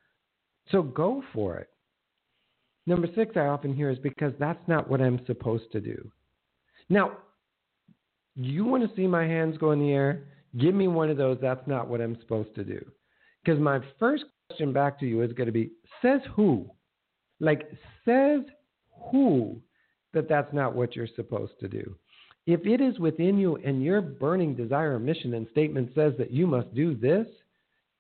So 0.71 0.83
go 0.83 1.23
for 1.33 1.57
it. 1.57 1.69
Number 2.87 3.09
six, 3.15 3.37
I 3.37 3.47
often 3.47 3.75
hear 3.75 3.91
is 3.91 3.99
because 3.99 4.33
that's 4.39 4.67
not 4.67 4.89
what 4.91 5.01
I'm 5.01 5.25
supposed 5.27 5.71
to 5.73 5.81
do. 5.81 6.11
Now, 6.89 7.13
you 8.35 8.65
want 8.65 8.89
to 8.89 8.97
see 8.97 9.07
my 9.07 9.25
hands 9.25 9.57
go 9.59 9.73
in 9.73 9.79
the 9.79 9.93
air? 9.93 10.25
Give 10.59 10.75
me 10.75 10.89
one 10.89 11.11
of 11.11 11.17
those. 11.17 11.39
That's 11.41 11.67
not 11.67 11.89
what 11.89 12.01
I'm 12.01 12.19
supposed 12.21 12.55
to 12.57 12.65
do. 12.65 12.85
Because 13.45 13.61
my 13.61 13.81
first 13.99 14.25
question 14.49 14.73
back 14.73 14.99
to 15.01 15.07
you 15.07 15.23
is 15.23 15.33
going 15.33 15.47
to 15.47 15.53
be 15.53 15.71
says 16.01 16.21
who? 16.35 16.67
Like, 17.41 17.71
says 18.05 18.41
who 19.11 19.57
that 20.13 20.29
that's 20.29 20.53
not 20.53 20.75
what 20.75 20.95
you're 20.95 21.09
supposed 21.17 21.59
to 21.61 21.69
do? 21.69 21.97
If 22.47 22.67
it 22.67 22.81
is 22.81 22.99
within 22.99 23.39
you 23.39 23.57
and 23.57 23.83
your 23.83 24.01
burning 24.01 24.55
desire, 24.55 24.99
mission, 24.99 25.35
and 25.35 25.47
statement 25.53 25.91
says 25.95 26.13
that 26.19 26.33
you 26.33 26.47
must 26.47 26.75
do 26.75 26.97
this, 26.97 27.27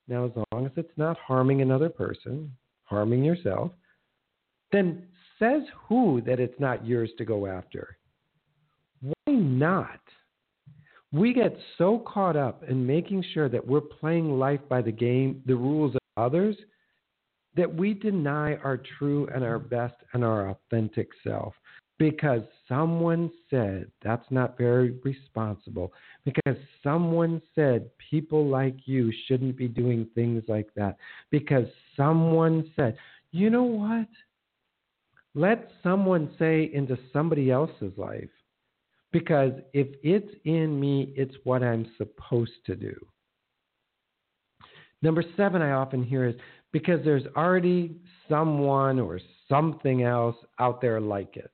now 0.08 0.24
as 0.26 0.32
long 0.52 0.66
as 0.66 0.72
it's 0.76 0.96
not 0.96 1.16
harming 1.18 1.62
another 1.62 1.88
person, 1.88 2.50
harming 2.84 3.24
yourself, 3.24 3.70
then 4.72 5.04
says 5.38 5.62
who 5.88 6.20
that 6.22 6.40
it's 6.40 6.58
not 6.58 6.86
yours 6.86 7.10
to 7.18 7.24
go 7.24 7.46
after? 7.46 7.96
Why 9.00 9.32
not? 9.34 10.00
we 11.12 11.34
get 11.34 11.54
so 11.76 12.02
caught 12.06 12.36
up 12.36 12.64
in 12.64 12.86
making 12.86 13.22
sure 13.34 13.48
that 13.48 13.66
we're 13.66 13.80
playing 13.80 14.38
life 14.38 14.60
by 14.68 14.80
the 14.80 14.92
game, 14.92 15.42
the 15.46 15.54
rules 15.54 15.94
of 15.94 16.00
others, 16.16 16.56
that 17.54 17.72
we 17.72 17.92
deny 17.92 18.56
our 18.56 18.80
true 18.98 19.28
and 19.34 19.44
our 19.44 19.58
best 19.58 19.94
and 20.14 20.24
our 20.24 20.50
authentic 20.50 21.08
self 21.22 21.52
because 21.98 22.40
someone 22.66 23.30
said 23.48 23.86
that's 24.02 24.24
not 24.30 24.58
very 24.58 24.98
responsible, 25.04 25.92
because 26.24 26.56
someone 26.82 27.40
said 27.54 27.88
people 28.10 28.48
like 28.48 28.74
you 28.86 29.12
shouldn't 29.28 29.56
be 29.56 29.68
doing 29.68 30.08
things 30.14 30.42
like 30.48 30.68
that, 30.74 30.96
because 31.30 31.66
someone 31.96 32.68
said, 32.74 32.96
you 33.30 33.50
know 33.50 33.62
what? 33.62 34.08
Let 35.34 35.70
someone 35.82 36.30
say 36.38 36.70
into 36.72 36.98
somebody 37.12 37.50
else's 37.50 37.96
life. 37.96 38.28
Because 39.12 39.52
if 39.74 39.88
it's 40.02 40.34
in 40.44 40.80
me, 40.80 41.12
it's 41.16 41.34
what 41.44 41.62
I'm 41.62 41.86
supposed 41.98 42.64
to 42.66 42.74
do. 42.74 42.94
Number 45.02 45.22
seven, 45.36 45.60
I 45.60 45.72
often 45.72 46.02
hear 46.02 46.26
is 46.26 46.36
because 46.72 47.00
there's 47.04 47.26
already 47.36 47.96
someone 48.28 48.98
or 48.98 49.20
something 49.48 50.02
else 50.02 50.36
out 50.58 50.80
there 50.80 51.00
like 51.00 51.36
it. 51.36 51.50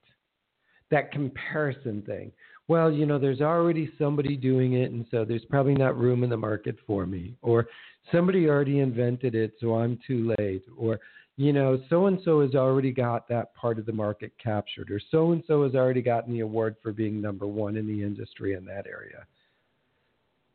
That 0.91 1.11
comparison 1.11 2.03
thing. 2.03 2.31
Well, 2.69 2.93
you 2.93 3.07
know, 3.07 3.19
there's 3.19 3.41
already 3.41 3.91
somebody 3.99 4.37
doing 4.37 4.75
it, 4.75 4.93
and 4.93 5.07
so 5.11 5.25
there's 5.25 5.45
probably 5.47 5.75
not 5.75 5.99
room 5.99 6.23
in 6.23 6.31
the 6.31 6.37
market 6.37 6.77
for 6.87 7.07
me. 7.07 7.35
Or 7.43 7.67
somebody 8.13 8.47
already 8.47 8.81
invented 8.81 9.35
it, 9.35 9.55
so 9.61 9.75
I'm 9.77 9.99
too 10.07 10.35
late. 10.39 10.63
Or, 10.77 11.01
you 11.39 11.53
know, 11.53 11.81
so 11.89 12.07
and 12.07 12.19
so 12.25 12.41
has 12.41 12.57
already 12.57 12.91
got 12.91 13.29
that 13.29 13.55
part 13.55 13.79
of 13.79 13.87
the 13.87 13.93
market 13.93 14.33
captured. 14.43 14.91
Or 14.91 15.01
so 15.09 15.31
and 15.31 15.43
so 15.47 15.63
has 15.63 15.77
already 15.77 16.03
gotten 16.03 16.33
the 16.33 16.41
award 16.41 16.75
for 16.83 16.91
being 16.91 17.21
number 17.21 17.47
one 17.47 17.77
in 17.77 17.87
the 17.87 18.03
industry 18.03 18.55
in 18.55 18.65
that 18.65 18.89
area. 18.89 19.25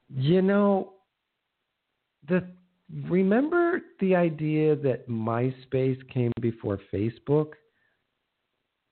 You 0.10 0.42
know, 0.42 0.96
the 2.28 2.46
remember 3.06 3.80
the 4.02 4.14
idea 4.14 4.76
that 4.76 5.10
MySpace 5.10 5.98
came 6.10 6.34
before 6.42 6.78
Facebook? 6.94 7.54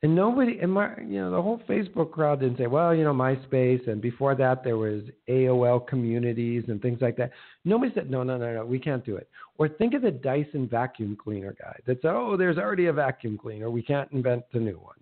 And 0.04 0.16
nobody, 0.16 0.58
and 0.60 0.72
my, 0.72 0.98
you 0.98 1.22
know, 1.22 1.30
the 1.30 1.42
whole 1.42 1.62
Facebook 1.70 2.12
crowd 2.12 2.40
didn't 2.40 2.58
say, 2.58 2.66
well, 2.66 2.96
you 2.96 3.04
know, 3.04 3.14
MySpace, 3.14 3.88
and 3.88 4.02
before 4.02 4.34
that 4.34 4.64
there 4.64 4.78
was 4.78 5.04
AOL 5.30 5.86
communities 5.86 6.64
and 6.70 6.82
things 6.82 7.00
like 7.02 7.16
that. 7.18 7.30
Nobody 7.66 7.94
said, 7.94 8.10
no, 8.10 8.24
no, 8.24 8.36
no, 8.36 8.52
no, 8.52 8.66
we 8.66 8.80
can't 8.80 9.06
do 9.06 9.16
it. 9.16 9.30
Or 9.60 9.70
think 9.70 9.94
of 9.94 10.02
the 10.02 10.10
Dyson 10.10 10.68
vacuum 10.68 11.16
cleaner 11.22 11.56
guy 11.62 11.78
that 11.86 12.02
said, 12.02 12.14
oh, 12.16 12.36
there's 12.36 12.58
already 12.58 12.88
a 12.88 12.94
vacuum 12.94 13.38
cleaner, 13.38 13.70
we 13.70 13.84
can't 13.84 14.12
invent 14.12 14.44
a 14.54 14.58
new 14.58 14.80
one. 14.80 14.96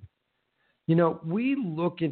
You 0.88 0.96
know, 0.96 1.22
we 1.26 1.56
look 1.56 2.02
at 2.02 2.12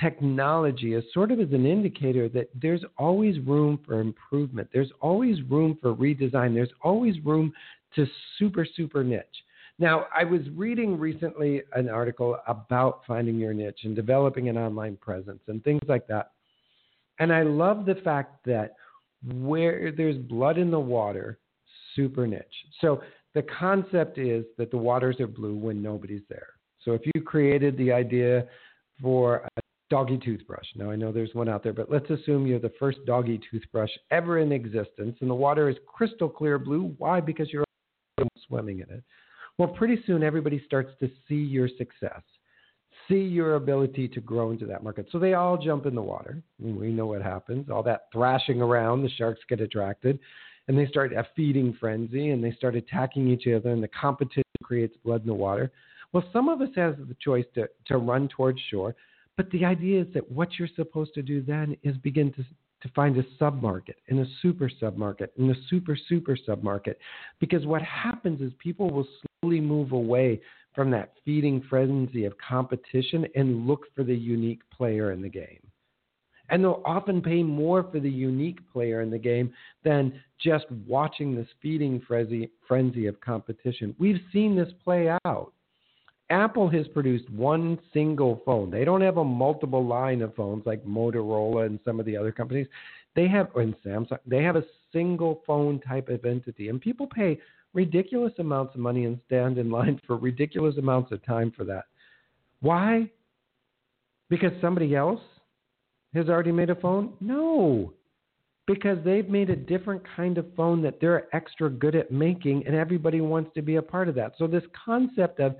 technology 0.00 0.94
as 0.94 1.02
sort 1.12 1.32
of 1.32 1.40
as 1.40 1.50
an 1.52 1.66
indicator 1.66 2.28
that 2.28 2.48
there's 2.60 2.84
always 2.96 3.40
room 3.40 3.78
for 3.84 4.00
improvement. 4.00 4.68
There's 4.72 4.90
always 5.00 5.42
room 5.42 5.78
for 5.80 5.94
redesign. 5.94 6.54
There's 6.54 6.72
always 6.82 7.18
room 7.24 7.52
to 7.96 8.06
super, 8.38 8.66
super 8.76 9.02
niche. 9.02 9.24
Now, 9.78 10.06
I 10.16 10.24
was 10.24 10.42
reading 10.54 10.98
recently 10.98 11.62
an 11.72 11.88
article 11.88 12.38
about 12.46 13.00
finding 13.06 13.38
your 13.38 13.52
niche 13.52 13.80
and 13.84 13.96
developing 13.96 14.48
an 14.48 14.56
online 14.56 14.96
presence 14.96 15.40
and 15.48 15.62
things 15.64 15.82
like 15.88 16.06
that. 16.06 16.30
And 17.18 17.32
I 17.32 17.42
love 17.42 17.84
the 17.84 17.96
fact 17.96 18.44
that 18.46 18.74
where 19.32 19.90
there's 19.90 20.16
blood 20.16 20.58
in 20.58 20.70
the 20.70 20.78
water, 20.78 21.38
super 21.94 22.26
niche. 22.26 22.44
So 22.80 23.02
the 23.34 23.42
concept 23.42 24.18
is 24.18 24.44
that 24.58 24.70
the 24.70 24.76
waters 24.76 25.18
are 25.20 25.26
blue 25.26 25.56
when 25.56 25.82
nobody's 25.82 26.22
there. 26.28 26.48
So 26.84 26.92
if 26.92 27.02
you 27.14 27.22
created 27.22 27.76
the 27.76 27.92
idea 27.92 28.46
for 29.00 29.48
a 29.56 29.60
doggy 29.90 30.18
toothbrush. 30.18 30.66
Now, 30.76 30.90
I 30.90 30.96
know 30.96 31.12
there's 31.12 31.34
one 31.34 31.48
out 31.48 31.62
there, 31.62 31.72
but 31.72 31.90
let's 31.90 32.08
assume 32.10 32.46
you're 32.46 32.58
the 32.58 32.72
first 32.78 32.98
doggy 33.06 33.40
toothbrush 33.50 33.90
ever 34.10 34.38
in 34.38 34.52
existence, 34.52 35.16
and 35.20 35.30
the 35.30 35.34
water 35.34 35.68
is 35.68 35.76
crystal 35.86 36.28
clear 36.28 36.58
blue. 36.58 36.94
Why? 36.98 37.20
Because 37.20 37.52
you're 37.52 37.64
swimming 38.46 38.80
in 38.80 38.90
it. 38.90 39.02
Well, 39.58 39.68
pretty 39.68 40.02
soon 40.06 40.22
everybody 40.22 40.62
starts 40.66 40.90
to 41.00 41.10
see 41.28 41.36
your 41.36 41.68
success, 41.68 42.22
see 43.08 43.20
your 43.20 43.54
ability 43.54 44.08
to 44.08 44.20
grow 44.20 44.50
into 44.50 44.66
that 44.66 44.82
market. 44.82 45.06
So 45.12 45.18
they 45.18 45.34
all 45.34 45.56
jump 45.56 45.86
in 45.86 45.94
the 45.94 46.02
water. 46.02 46.42
we 46.58 46.90
know 46.90 47.06
what 47.06 47.22
happens. 47.22 47.70
All 47.70 47.82
that 47.84 48.06
thrashing 48.12 48.60
around, 48.60 49.02
the 49.02 49.10
sharks 49.10 49.40
get 49.48 49.60
attracted, 49.60 50.18
and 50.66 50.76
they 50.76 50.86
start 50.86 51.12
a 51.12 51.26
feeding 51.36 51.76
frenzy, 51.78 52.30
and 52.30 52.42
they 52.42 52.52
start 52.52 52.74
attacking 52.74 53.28
each 53.28 53.46
other, 53.46 53.70
and 53.70 53.82
the 53.82 53.88
competition 53.88 54.42
creates 54.62 54.96
blood 55.04 55.20
in 55.20 55.28
the 55.28 55.34
water. 55.34 55.70
Well, 56.12 56.24
some 56.32 56.48
of 56.48 56.60
us 56.60 56.70
has 56.76 56.94
the 56.96 57.16
choice 57.20 57.44
to, 57.54 57.68
to 57.86 57.98
run 57.98 58.28
towards 58.28 58.60
shore 58.70 58.94
but 59.36 59.50
the 59.50 59.64
idea 59.64 60.02
is 60.02 60.06
that 60.14 60.30
what 60.30 60.50
you're 60.58 60.68
supposed 60.76 61.14
to 61.14 61.22
do 61.22 61.42
then 61.42 61.76
is 61.82 61.96
begin 61.98 62.32
to, 62.34 62.42
to 62.82 62.88
find 62.94 63.16
a 63.16 63.24
submarket 63.40 63.94
and 64.08 64.20
a 64.20 64.26
super 64.42 64.70
submarket 64.80 65.28
and 65.38 65.50
a 65.50 65.54
super 65.68 65.96
super 66.08 66.36
submarket. 66.48 66.94
Because 67.40 67.66
what 67.66 67.82
happens 67.82 68.40
is 68.40 68.52
people 68.58 68.90
will 68.90 69.06
slowly 69.44 69.60
move 69.60 69.92
away 69.92 70.40
from 70.74 70.90
that 70.90 71.12
feeding 71.24 71.62
frenzy 71.68 72.24
of 72.24 72.34
competition 72.38 73.26
and 73.34 73.66
look 73.66 73.82
for 73.94 74.02
the 74.02 74.14
unique 74.14 74.62
player 74.70 75.12
in 75.12 75.22
the 75.22 75.28
game. 75.28 75.60
And 76.50 76.62
they'll 76.62 76.82
often 76.84 77.22
pay 77.22 77.42
more 77.42 77.84
for 77.90 78.00
the 78.00 78.10
unique 78.10 78.58
player 78.72 79.00
in 79.00 79.10
the 79.10 79.18
game 79.18 79.52
than 79.82 80.20
just 80.38 80.66
watching 80.86 81.34
this 81.34 81.46
feeding 81.62 82.02
frenzy, 82.06 82.50
frenzy 82.68 83.06
of 83.06 83.20
competition. 83.20 83.94
We've 83.98 84.20
seen 84.32 84.54
this 84.54 84.68
play 84.82 85.08
out. 85.24 85.52
Apple 86.30 86.68
has 86.70 86.86
produced 86.88 87.30
one 87.30 87.78
single 87.92 88.42
phone. 88.44 88.70
They 88.70 88.84
don't 88.84 89.00
have 89.00 89.18
a 89.18 89.24
multiple 89.24 89.86
line 89.86 90.22
of 90.22 90.34
phones 90.34 90.66
like 90.66 90.84
Motorola 90.84 91.66
and 91.66 91.78
some 91.84 92.00
of 92.00 92.06
the 92.06 92.16
other 92.16 92.32
companies. 92.32 92.66
They 93.14 93.28
have, 93.28 93.54
and 93.54 93.74
Samsung, 93.84 94.18
they 94.26 94.42
have 94.42 94.56
a 94.56 94.64
single 94.92 95.42
phone 95.46 95.80
type 95.80 96.08
of 96.08 96.24
entity. 96.24 96.68
And 96.68 96.80
people 96.80 97.06
pay 97.06 97.38
ridiculous 97.74 98.32
amounts 98.38 98.74
of 98.74 98.80
money 98.80 99.04
and 99.04 99.18
stand 99.26 99.58
in 99.58 99.70
line 99.70 100.00
for 100.06 100.16
ridiculous 100.16 100.76
amounts 100.78 101.12
of 101.12 101.24
time 101.24 101.52
for 101.56 101.64
that. 101.64 101.84
Why? 102.60 103.10
Because 104.30 104.52
somebody 104.60 104.94
else 104.96 105.20
has 106.14 106.28
already 106.28 106.52
made 106.52 106.70
a 106.70 106.76
phone? 106.76 107.12
No. 107.20 107.92
Because 108.66 108.96
they've 109.04 109.28
made 109.28 109.50
a 109.50 109.56
different 109.56 110.02
kind 110.16 110.38
of 110.38 110.46
phone 110.56 110.80
that 110.82 111.00
they're 111.00 111.34
extra 111.36 111.68
good 111.68 111.94
at 111.94 112.10
making, 112.10 112.66
and 112.66 112.74
everybody 112.74 113.20
wants 113.20 113.50
to 113.54 113.62
be 113.62 113.76
a 113.76 113.82
part 113.82 114.08
of 114.08 114.14
that. 114.14 114.32
So, 114.38 114.46
this 114.46 114.62
concept 114.86 115.40
of 115.40 115.56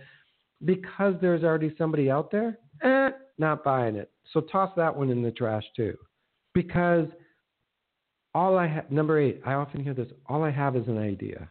because 0.64 1.14
there's 1.20 1.44
already 1.44 1.74
somebody 1.76 2.10
out 2.10 2.30
there, 2.30 2.58
eh, 2.82 3.10
not 3.38 3.64
buying 3.64 3.96
it. 3.96 4.10
So 4.32 4.40
toss 4.40 4.70
that 4.76 4.94
one 4.94 5.10
in 5.10 5.22
the 5.22 5.30
trash 5.30 5.64
too. 5.76 5.96
Because 6.54 7.06
all 8.34 8.56
I 8.56 8.66
have, 8.66 8.90
number 8.90 9.20
eight, 9.20 9.40
I 9.44 9.54
often 9.54 9.82
hear 9.82 9.94
this 9.94 10.08
all 10.26 10.42
I 10.42 10.50
have 10.50 10.76
is 10.76 10.86
an 10.88 10.98
idea. 10.98 11.48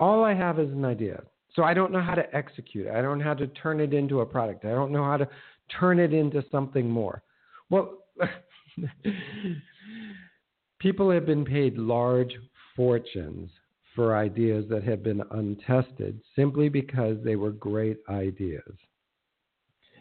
All 0.00 0.24
I 0.24 0.34
have 0.34 0.58
is 0.58 0.70
an 0.70 0.84
idea. 0.84 1.22
So 1.54 1.64
I 1.64 1.74
don't 1.74 1.92
know 1.92 2.00
how 2.00 2.14
to 2.14 2.36
execute 2.36 2.86
it. 2.86 2.94
I 2.94 3.02
don't 3.02 3.18
know 3.18 3.24
how 3.24 3.34
to 3.34 3.46
turn 3.48 3.80
it 3.80 3.92
into 3.92 4.20
a 4.20 4.26
product. 4.26 4.64
I 4.64 4.70
don't 4.70 4.92
know 4.92 5.04
how 5.04 5.16
to 5.16 5.28
turn 5.80 5.98
it 5.98 6.12
into 6.12 6.44
something 6.50 6.88
more. 6.88 7.22
Well, 7.70 7.98
people 10.78 11.10
have 11.10 11.26
been 11.26 11.44
paid 11.44 11.76
large 11.76 12.32
fortunes 12.76 13.50
for 13.94 14.16
ideas 14.16 14.64
that 14.70 14.84
have 14.84 15.02
been 15.02 15.22
untested 15.32 16.20
simply 16.36 16.68
because 16.68 17.16
they 17.24 17.34
were 17.34 17.50
great 17.50 17.98
ideas. 18.08 18.72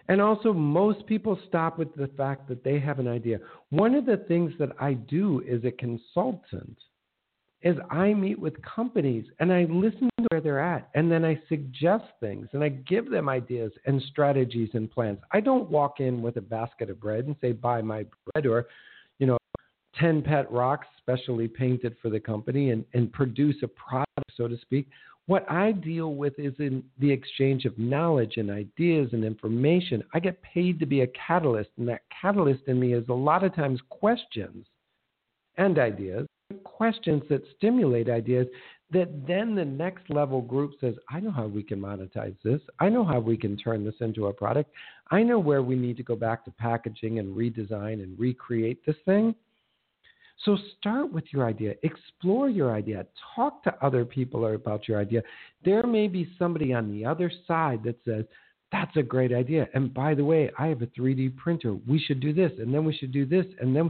And 0.09 0.21
also, 0.21 0.53
most 0.53 1.05
people 1.05 1.37
stop 1.47 1.77
with 1.77 1.93
the 1.95 2.07
fact 2.15 2.47
that 2.47 2.63
they 2.63 2.79
have 2.79 2.99
an 2.99 3.07
idea. 3.07 3.39
One 3.71 3.93
of 3.93 4.05
the 4.05 4.23
things 4.27 4.53
that 4.59 4.69
I 4.79 4.93
do 4.93 5.43
as 5.51 5.65
a 5.65 5.71
consultant 5.71 6.77
is 7.61 7.75
I 7.89 8.13
meet 8.13 8.39
with 8.39 8.53
companies 8.61 9.25
and 9.39 9.51
I 9.51 9.63
listen 9.63 10.09
to 10.19 10.27
where 10.29 10.41
they're 10.41 10.59
at 10.59 10.89
and 10.93 11.11
then 11.11 11.25
I 11.25 11.41
suggest 11.49 12.05
things 12.19 12.47
and 12.53 12.63
I 12.63 12.69
give 12.69 13.09
them 13.09 13.29
ideas 13.29 13.71
and 13.85 14.01
strategies 14.09 14.69
and 14.73 14.89
plans. 14.89 15.19
I 15.31 15.39
don't 15.39 15.69
walk 15.69 15.99
in 15.99 16.21
with 16.21 16.37
a 16.37 16.41
basket 16.41 16.89
of 16.89 16.99
bread 16.99 17.25
and 17.25 17.35
say, 17.41 17.53
buy 17.53 17.81
my 17.81 18.05
bread 18.31 18.45
or 18.45 18.67
you 19.19 19.25
know, 19.25 19.37
10 19.99 20.21
pet 20.21 20.51
rocks 20.51 20.87
specially 20.97 21.47
painted 21.47 21.95
for 22.01 22.09
the 22.09 22.19
company 22.19 22.69
and, 22.69 22.85
and 22.93 23.11
produce 23.11 23.55
a 23.63 23.67
product, 23.67 24.31
so 24.35 24.47
to 24.47 24.57
speak. 24.61 24.87
What 25.25 25.49
I 25.51 25.73
deal 25.73 26.13
with 26.13 26.39
is 26.39 26.53
in 26.59 26.83
the 26.99 27.11
exchange 27.11 27.65
of 27.65 27.77
knowledge 27.77 28.37
and 28.37 28.49
ideas 28.49 29.09
and 29.11 29.25
information. 29.25 30.03
I 30.13 30.19
get 30.19 30.41
paid 30.41 30.79
to 30.79 30.85
be 30.85 31.01
a 31.01 31.07
catalyst, 31.07 31.71
and 31.77 31.87
that 31.89 32.03
catalyst 32.21 32.61
in 32.67 32.79
me 32.79 32.93
is 32.93 33.09
a 33.09 33.13
lot 33.13 33.43
of 33.43 33.53
times 33.53 33.81
questions 33.89 34.65
and 35.57 35.79
ideas, 35.79 36.27
questions 36.63 37.23
that 37.29 37.41
stimulate 37.57 38.09
ideas 38.09 38.47
that 38.91 39.27
then 39.27 39.53
the 39.53 39.65
next 39.65 40.09
level 40.09 40.41
group 40.41 40.73
says, 40.79 40.95
I 41.09 41.19
know 41.19 41.31
how 41.31 41.47
we 41.47 41.61
can 41.61 41.79
monetize 41.79 42.35
this. 42.43 42.61
I 42.79 42.87
know 42.87 43.03
how 43.03 43.19
we 43.19 43.35
can 43.35 43.57
turn 43.57 43.83
this 43.83 43.95
into 43.99 44.27
a 44.27 44.33
product. 44.33 44.71
I 45.11 45.23
know 45.23 45.39
where 45.39 45.61
we 45.61 45.75
need 45.75 45.97
to 45.97 46.03
go 46.03 46.15
back 46.15 46.45
to 46.45 46.51
packaging 46.51 47.19
and 47.19 47.35
redesign 47.35 48.01
and 48.01 48.17
recreate 48.17 48.85
this 48.85 48.95
thing. 49.03 49.35
So 50.45 50.57
start 50.79 51.11
with 51.11 51.25
your 51.31 51.45
idea, 51.45 51.73
explore 51.83 52.47
your 52.47 52.73
idea, 52.73 53.05
talk 53.35 53.63
to 53.63 53.75
other 53.83 54.05
people 54.05 54.53
about 54.53 54.87
your 54.87 55.01
idea. 55.01 55.23
There 55.65 55.83
may 55.83 56.07
be 56.07 56.31
somebody 56.37 56.73
on 56.73 56.91
the 56.91 57.03
other 57.03 57.31
side 57.47 57.83
that 57.83 57.97
says, 58.05 58.23
that's 58.71 58.95
a 58.97 59.03
great 59.03 59.33
idea. 59.33 59.67
And 59.73 59.93
by 59.93 60.13
the 60.13 60.23
way, 60.23 60.51
I 60.59 60.67
have 60.67 60.81
a 60.81 60.87
3D 60.87 61.35
printer. 61.37 61.73
We 61.87 61.99
should 61.99 62.19
do 62.19 62.33
this, 62.33 62.51
and 62.59 62.73
then 62.73 62.85
we 62.85 62.95
should 62.95 63.11
do 63.11 63.25
this. 63.25 63.45
And 63.59 63.75
then 63.75 63.89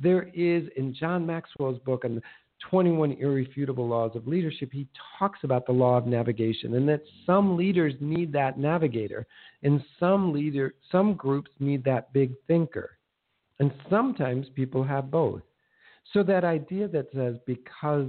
there 0.00 0.24
is 0.34 0.64
in 0.76 0.94
John 0.94 1.26
Maxwell's 1.26 1.78
book 1.80 2.04
on 2.04 2.20
21 2.70 3.12
Irrefutable 3.12 3.86
Laws 3.86 4.12
of 4.14 4.26
Leadership, 4.26 4.70
he 4.72 4.88
talks 5.18 5.40
about 5.42 5.66
the 5.66 5.72
law 5.72 5.96
of 5.96 6.06
navigation 6.06 6.74
and 6.74 6.88
that 6.88 7.02
some 7.24 7.56
leaders 7.56 7.94
need 8.00 8.32
that 8.32 8.58
navigator 8.58 9.26
and 9.62 9.82
some 10.00 10.32
leader 10.32 10.74
some 10.90 11.14
groups 11.14 11.50
need 11.60 11.84
that 11.84 12.12
big 12.12 12.32
thinker. 12.46 12.98
And 13.58 13.72
sometimes 13.88 14.46
people 14.54 14.84
have 14.84 15.10
both. 15.10 15.42
So 16.12 16.22
that 16.24 16.44
idea 16.44 16.88
that 16.88 17.08
says 17.14 17.36
because 17.46 18.08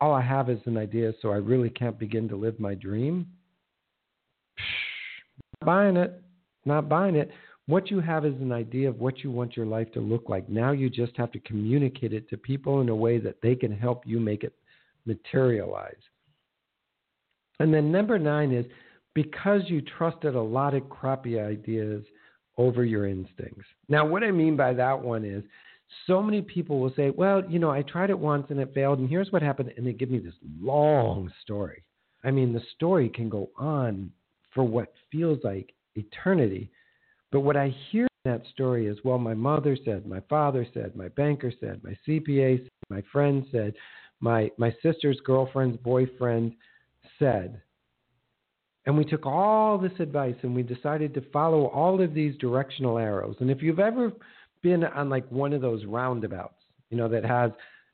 all 0.00 0.12
I 0.12 0.22
have 0.22 0.48
is 0.48 0.60
an 0.66 0.76
idea 0.76 1.12
so 1.20 1.30
I 1.30 1.36
really 1.36 1.70
can't 1.70 1.98
begin 1.98 2.28
to 2.28 2.36
live 2.36 2.58
my 2.60 2.74
dream, 2.74 3.26
not 5.60 5.66
buying 5.66 5.96
it, 5.96 6.22
not 6.64 6.88
buying 6.88 7.16
it. 7.16 7.30
What 7.68 7.90
you 7.90 8.00
have 8.00 8.24
is 8.24 8.32
an 8.40 8.50
idea 8.50 8.88
of 8.88 8.98
what 8.98 9.22
you 9.22 9.30
want 9.30 9.54
your 9.54 9.66
life 9.66 9.92
to 9.92 10.00
look 10.00 10.30
like. 10.30 10.48
Now 10.48 10.72
you 10.72 10.88
just 10.88 11.14
have 11.18 11.30
to 11.32 11.38
communicate 11.40 12.14
it 12.14 12.26
to 12.30 12.38
people 12.38 12.80
in 12.80 12.88
a 12.88 12.96
way 12.96 13.18
that 13.18 13.42
they 13.42 13.54
can 13.54 13.70
help 13.70 14.04
you 14.06 14.18
make 14.18 14.42
it 14.42 14.54
materialize. 15.04 16.00
And 17.60 17.72
then 17.72 17.92
number 17.92 18.18
nine 18.18 18.52
is 18.52 18.64
because 19.12 19.60
you 19.66 19.82
trusted 19.82 20.34
a 20.34 20.40
lot 20.40 20.72
of 20.72 20.88
crappy 20.88 21.38
ideas 21.38 22.04
over 22.56 22.86
your 22.86 23.06
instincts. 23.06 23.66
Now, 23.90 24.06
what 24.06 24.24
I 24.24 24.30
mean 24.30 24.56
by 24.56 24.72
that 24.72 24.98
one 24.98 25.26
is 25.26 25.44
so 26.06 26.22
many 26.22 26.40
people 26.40 26.80
will 26.80 26.94
say, 26.96 27.10
well, 27.10 27.42
you 27.50 27.58
know, 27.58 27.70
I 27.70 27.82
tried 27.82 28.08
it 28.08 28.18
once 28.18 28.46
and 28.48 28.60
it 28.60 28.72
failed, 28.74 28.98
and 28.98 29.10
here's 29.10 29.30
what 29.30 29.42
happened. 29.42 29.74
And 29.76 29.86
they 29.86 29.92
give 29.92 30.10
me 30.10 30.20
this 30.20 30.34
long 30.58 31.30
story. 31.42 31.84
I 32.24 32.30
mean, 32.30 32.54
the 32.54 32.62
story 32.74 33.10
can 33.10 33.28
go 33.28 33.50
on 33.58 34.10
for 34.54 34.64
what 34.64 34.94
feels 35.12 35.40
like 35.44 35.74
eternity. 35.96 36.70
But 37.30 37.40
what 37.40 37.56
I 37.56 37.74
hear 37.90 38.06
in 38.24 38.32
that 38.32 38.42
story 38.52 38.86
is, 38.86 38.98
well, 39.04 39.18
my 39.18 39.34
mother 39.34 39.76
said, 39.84 40.06
my 40.06 40.20
father 40.28 40.66
said, 40.72 40.96
my 40.96 41.08
banker 41.08 41.52
said, 41.60 41.80
my 41.82 41.96
CPA 42.06 42.58
said, 42.58 42.70
my 42.88 43.02
friend 43.12 43.46
said, 43.52 43.74
my, 44.20 44.50
my 44.56 44.74
sister's 44.82 45.20
girlfriend's 45.24 45.76
boyfriend 45.78 46.54
said. 47.18 47.60
And 48.86 48.96
we 48.96 49.04
took 49.04 49.26
all 49.26 49.76
this 49.76 49.92
advice 50.00 50.36
and 50.42 50.54
we 50.54 50.62
decided 50.62 51.12
to 51.14 51.20
follow 51.30 51.66
all 51.66 52.00
of 52.00 52.14
these 52.14 52.36
directional 52.38 52.98
arrows. 52.98 53.36
And 53.40 53.50
if 53.50 53.62
you've 53.62 53.80
ever 53.80 54.10
been 54.62 54.84
on 54.84 55.10
like 55.10 55.30
one 55.30 55.52
of 55.52 55.60
those 55.60 55.84
roundabouts, 55.84 56.54
you 56.90 56.96
know, 56.96 57.08
that 57.08 57.24
has 57.24 57.50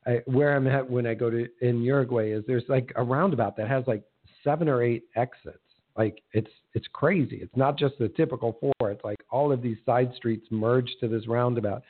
I, 0.07 0.21
where 0.25 0.55
I'm 0.55 0.67
at 0.67 0.89
when 0.89 1.05
I 1.05 1.13
go 1.13 1.29
to 1.29 1.47
in 1.61 1.81
Uruguay 1.81 2.31
is 2.31 2.43
there's 2.47 2.63
like 2.69 2.91
a 2.95 3.03
roundabout 3.03 3.57
that 3.57 3.67
has 3.67 3.83
like 3.87 4.03
seven 4.43 4.69
or 4.69 4.83
eight 4.83 5.03
exits. 5.15 5.57
Like 5.97 6.21
it's 6.33 6.51
it's 6.73 6.87
crazy. 6.91 7.37
It's 7.37 7.55
not 7.55 7.77
just 7.77 7.97
the 7.99 8.09
typical 8.09 8.57
four. 8.59 8.91
It's 8.91 9.03
like 9.03 9.17
all 9.29 9.51
of 9.51 9.61
these 9.61 9.77
side 9.85 10.11
streets 10.15 10.45
merge 10.51 10.89
to 10.99 11.07
this 11.07 11.27
roundabout. 11.27 11.83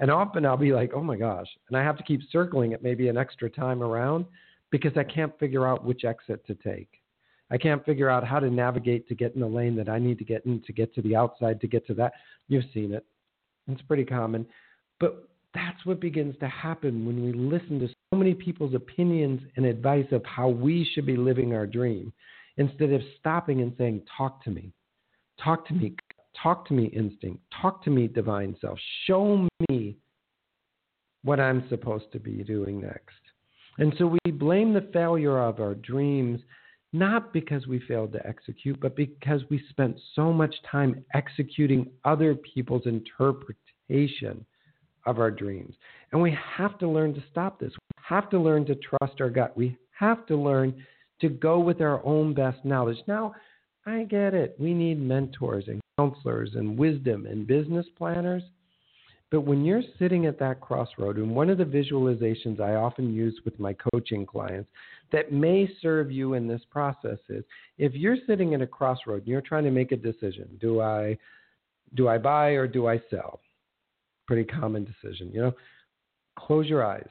And 0.00 0.10
often 0.10 0.44
I'll 0.44 0.56
be 0.56 0.72
like, 0.72 0.92
oh 0.94 1.02
my 1.02 1.16
gosh, 1.16 1.46
and 1.68 1.76
I 1.76 1.82
have 1.82 1.96
to 1.96 2.02
keep 2.02 2.20
circling 2.32 2.72
it 2.72 2.82
maybe 2.82 3.08
an 3.08 3.16
extra 3.16 3.48
time 3.48 3.82
around 3.82 4.26
because 4.70 4.92
I 4.96 5.04
can't 5.04 5.38
figure 5.38 5.66
out 5.66 5.84
which 5.84 6.04
exit 6.04 6.44
to 6.46 6.54
take. 6.56 6.88
I 7.52 7.58
can't 7.58 7.84
figure 7.84 8.08
out 8.08 8.26
how 8.26 8.40
to 8.40 8.50
navigate 8.50 9.06
to 9.08 9.14
get 9.14 9.34
in 9.34 9.40
the 9.40 9.46
lane 9.46 9.76
that 9.76 9.88
I 9.88 9.98
need 9.98 10.18
to 10.18 10.24
get 10.24 10.44
in 10.46 10.62
to 10.62 10.72
get 10.72 10.92
to 10.94 11.02
the 11.02 11.14
outside 11.14 11.60
to 11.60 11.68
get 11.68 11.86
to 11.86 11.94
that. 11.94 12.14
You've 12.48 12.64
seen 12.74 12.92
it. 12.92 13.04
It's 13.68 13.82
pretty 13.82 14.04
common. 14.04 14.46
But 14.98 15.28
that's 15.54 15.84
what 15.84 16.00
begins 16.00 16.34
to 16.40 16.48
happen 16.48 17.06
when 17.06 17.22
we 17.22 17.32
listen 17.32 17.78
to 17.80 17.88
so 17.88 18.16
many 18.16 18.34
people's 18.34 18.74
opinions 18.74 19.40
and 19.56 19.66
advice 19.66 20.06
of 20.10 20.24
how 20.24 20.48
we 20.48 20.88
should 20.94 21.06
be 21.06 21.16
living 21.16 21.54
our 21.54 21.66
dream 21.66 22.12
instead 22.56 22.92
of 22.92 23.00
stopping 23.18 23.60
and 23.60 23.72
saying, 23.78 24.02
Talk 24.16 24.42
to 24.44 24.50
me. 24.50 24.72
Talk 25.42 25.66
to 25.68 25.74
me. 25.74 25.94
Talk 26.42 26.66
to 26.68 26.74
me, 26.74 26.86
instinct. 26.86 27.42
Talk 27.60 27.84
to 27.84 27.90
me, 27.90 28.08
divine 28.08 28.56
self. 28.60 28.78
Show 29.06 29.48
me 29.68 29.96
what 31.24 31.40
I'm 31.40 31.68
supposed 31.68 32.10
to 32.12 32.18
be 32.18 32.42
doing 32.42 32.80
next. 32.80 33.14
And 33.78 33.94
so 33.98 34.06
we 34.06 34.32
blame 34.32 34.72
the 34.72 34.88
failure 34.92 35.38
of 35.38 35.60
our 35.60 35.74
dreams 35.74 36.40
not 36.92 37.32
because 37.32 37.66
we 37.66 37.80
failed 37.80 38.12
to 38.12 38.26
execute, 38.26 38.78
but 38.80 38.94
because 38.94 39.40
we 39.48 39.62
spent 39.70 39.98
so 40.14 40.32
much 40.32 40.54
time 40.70 41.04
executing 41.14 41.90
other 42.04 42.34
people's 42.34 42.86
interpretation 42.86 44.44
of 45.06 45.18
our 45.18 45.30
dreams. 45.30 45.74
And 46.12 46.20
we 46.20 46.36
have 46.56 46.78
to 46.78 46.88
learn 46.88 47.14
to 47.14 47.22
stop 47.30 47.58
this. 47.58 47.72
We 47.72 48.02
have 48.06 48.28
to 48.30 48.38
learn 48.38 48.66
to 48.66 48.74
trust 48.74 49.20
our 49.20 49.30
gut. 49.30 49.56
We 49.56 49.76
have 49.98 50.26
to 50.26 50.36
learn 50.36 50.84
to 51.22 51.30
go 51.30 51.58
with 51.58 51.80
our 51.80 52.04
own 52.04 52.34
best 52.34 52.64
knowledge. 52.64 52.98
Now, 53.06 53.34
I 53.86 54.04
get 54.04 54.34
it. 54.34 54.54
We 54.58 54.74
need 54.74 55.00
mentors 55.00 55.64
and 55.66 55.80
counselors 55.98 56.50
and 56.54 56.78
wisdom 56.78 57.26
and 57.26 57.46
business 57.46 57.86
planners. 57.96 58.42
But 59.30 59.42
when 59.42 59.64
you're 59.64 59.82
sitting 59.98 60.26
at 60.26 60.38
that 60.40 60.60
crossroad, 60.60 61.16
and 61.16 61.34
one 61.34 61.48
of 61.48 61.56
the 61.56 61.64
visualizations 61.64 62.60
I 62.60 62.74
often 62.74 63.14
use 63.14 63.40
with 63.46 63.58
my 63.58 63.74
coaching 63.92 64.26
clients 64.26 64.68
that 65.10 65.32
may 65.32 65.68
serve 65.80 66.12
you 66.12 66.34
in 66.34 66.46
this 66.46 66.60
process 66.70 67.18
is 67.30 67.42
if 67.78 67.94
you're 67.94 68.18
sitting 68.26 68.52
at 68.52 68.60
a 68.60 68.66
crossroad 68.66 69.20
and 69.20 69.28
you're 69.28 69.40
trying 69.40 69.64
to 69.64 69.70
make 69.70 69.90
a 69.90 69.96
decision, 69.96 70.48
do 70.60 70.82
I 70.82 71.16
do 71.94 72.08
I 72.08 72.18
buy 72.18 72.50
or 72.50 72.66
do 72.66 72.86
I 72.88 73.00
sell? 73.10 73.40
Pretty 74.26 74.44
common 74.44 74.84
decision, 74.84 75.30
you 75.32 75.40
know. 75.40 75.54
Close 76.36 76.66
your 76.66 76.84
eyes. 76.84 77.08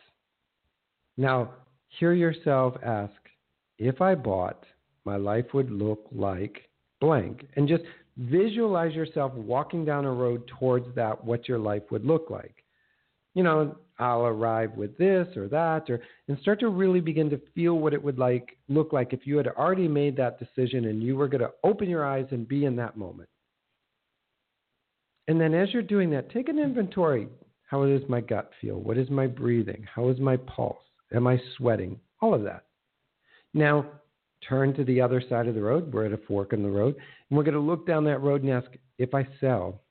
Now, 1.17 1.51
hear 1.99 2.13
yourself 2.13 2.75
ask, 2.83 3.13
if 3.81 3.99
I 3.99 4.13
bought, 4.13 4.63
my 5.05 5.15
life 5.15 5.47
would 5.55 5.71
look 5.71 6.05
like 6.11 6.69
blank. 6.99 7.47
And 7.55 7.67
just 7.67 7.83
visualize 8.15 8.93
yourself 8.93 9.33
walking 9.33 9.83
down 9.83 10.05
a 10.05 10.11
road 10.11 10.47
towards 10.59 10.93
that, 10.95 11.23
what 11.23 11.49
your 11.49 11.57
life 11.57 11.81
would 11.89 12.05
look 12.05 12.29
like. 12.29 12.63
You 13.33 13.41
know, 13.41 13.75
I'll 13.97 14.27
arrive 14.27 14.73
with 14.77 14.95
this 14.97 15.27
or 15.35 15.47
that, 15.47 15.89
or 15.89 16.01
and 16.27 16.37
start 16.39 16.59
to 16.59 16.69
really 16.69 16.99
begin 16.99 17.29
to 17.31 17.41
feel 17.55 17.79
what 17.79 17.93
it 17.93 18.03
would 18.03 18.19
like 18.19 18.57
look 18.69 18.93
like 18.93 19.13
if 19.13 19.25
you 19.25 19.37
had 19.37 19.47
already 19.47 19.87
made 19.87 20.15
that 20.17 20.37
decision 20.37 20.85
and 20.85 21.01
you 21.01 21.15
were 21.15 21.27
going 21.27 21.41
to 21.41 21.51
open 21.63 21.89
your 21.89 22.05
eyes 22.05 22.27
and 22.29 22.47
be 22.47 22.65
in 22.65 22.75
that 22.75 22.97
moment. 22.97 23.29
And 25.27 25.41
then 25.41 25.55
as 25.55 25.73
you're 25.73 25.81
doing 25.81 26.11
that, 26.11 26.29
take 26.29 26.49
an 26.49 26.59
inventory. 26.59 27.27
How 27.67 27.85
does 27.85 28.01
my 28.09 28.21
gut 28.21 28.51
feel? 28.59 28.75
What 28.75 28.97
is 28.97 29.09
my 29.09 29.25
breathing? 29.25 29.87
How 29.95 30.09
is 30.09 30.19
my 30.19 30.37
pulse? 30.37 30.83
Am 31.13 31.25
I 31.25 31.39
sweating? 31.57 31.99
All 32.21 32.33
of 32.33 32.43
that. 32.43 32.65
Now, 33.53 33.85
turn 34.47 34.73
to 34.75 34.83
the 34.83 35.01
other 35.01 35.21
side 35.27 35.47
of 35.47 35.55
the 35.55 35.61
road. 35.61 35.93
We're 35.93 36.05
at 36.05 36.13
a 36.13 36.17
fork 36.17 36.53
in 36.53 36.63
the 36.63 36.69
road. 36.69 36.95
And 37.29 37.37
we're 37.37 37.43
going 37.43 37.53
to 37.55 37.59
look 37.59 37.85
down 37.85 38.03
that 38.05 38.21
road 38.21 38.43
and 38.43 38.51
ask 38.51 38.69
if 38.97 39.13
I 39.13 39.27
sell 39.39 39.81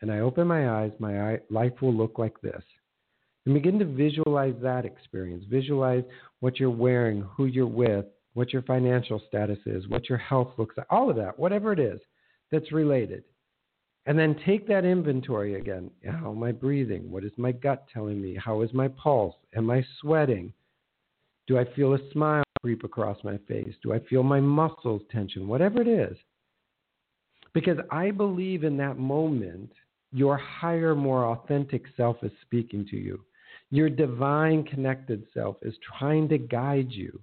and 0.00 0.12
I 0.12 0.20
open 0.20 0.46
my 0.46 0.70
eyes, 0.70 0.92
my 0.98 1.38
life 1.50 1.72
will 1.80 1.94
look 1.94 2.18
like 2.18 2.40
this. 2.42 2.62
And 3.44 3.54
begin 3.54 3.78
to 3.78 3.84
visualize 3.84 4.54
that 4.60 4.84
experience. 4.84 5.44
Visualize 5.48 6.04
what 6.40 6.60
you're 6.60 6.68
wearing, 6.70 7.22
who 7.36 7.46
you're 7.46 7.66
with, 7.66 8.04
what 8.34 8.52
your 8.52 8.62
financial 8.62 9.22
status 9.28 9.58
is, 9.64 9.88
what 9.88 10.08
your 10.08 10.18
health 10.18 10.52
looks 10.58 10.76
like, 10.76 10.86
all 10.90 11.08
of 11.08 11.16
that, 11.16 11.38
whatever 11.38 11.72
it 11.72 11.78
is 11.78 12.00
that's 12.50 12.72
related. 12.72 13.24
And 14.04 14.18
then 14.18 14.38
take 14.44 14.68
that 14.68 14.84
inventory 14.84 15.54
again. 15.54 15.90
How 16.04 16.30
am 16.30 16.42
I 16.42 16.52
breathing? 16.52 17.10
What 17.10 17.24
is 17.24 17.32
my 17.36 17.52
gut 17.52 17.86
telling 17.92 18.20
me? 18.20 18.36
How 18.36 18.62
is 18.62 18.72
my 18.72 18.88
pulse? 18.88 19.34
Am 19.56 19.70
I 19.70 19.84
sweating? 20.00 20.52
Do 21.48 21.58
I 21.58 21.64
feel 21.74 21.94
a 21.94 22.10
smile 22.12 22.44
creep 22.66 22.82
across 22.82 23.16
my 23.22 23.38
face? 23.46 23.74
Do 23.80 23.92
I 23.92 24.00
feel 24.10 24.24
my 24.24 24.40
muscles 24.40 25.02
tension? 25.12 25.46
Whatever 25.46 25.80
it 25.80 25.86
is. 25.86 26.16
Because 27.54 27.78
I 27.92 28.10
believe 28.10 28.64
in 28.64 28.76
that 28.78 28.98
moment, 28.98 29.70
your 30.12 30.36
higher, 30.36 30.96
more 30.96 31.26
authentic 31.26 31.84
self 31.96 32.16
is 32.24 32.32
speaking 32.42 32.84
to 32.90 32.96
you. 32.96 33.20
Your 33.70 33.88
divine 33.88 34.64
connected 34.64 35.26
self 35.32 35.58
is 35.62 35.74
trying 35.96 36.28
to 36.30 36.38
guide 36.38 36.90
you. 36.90 37.20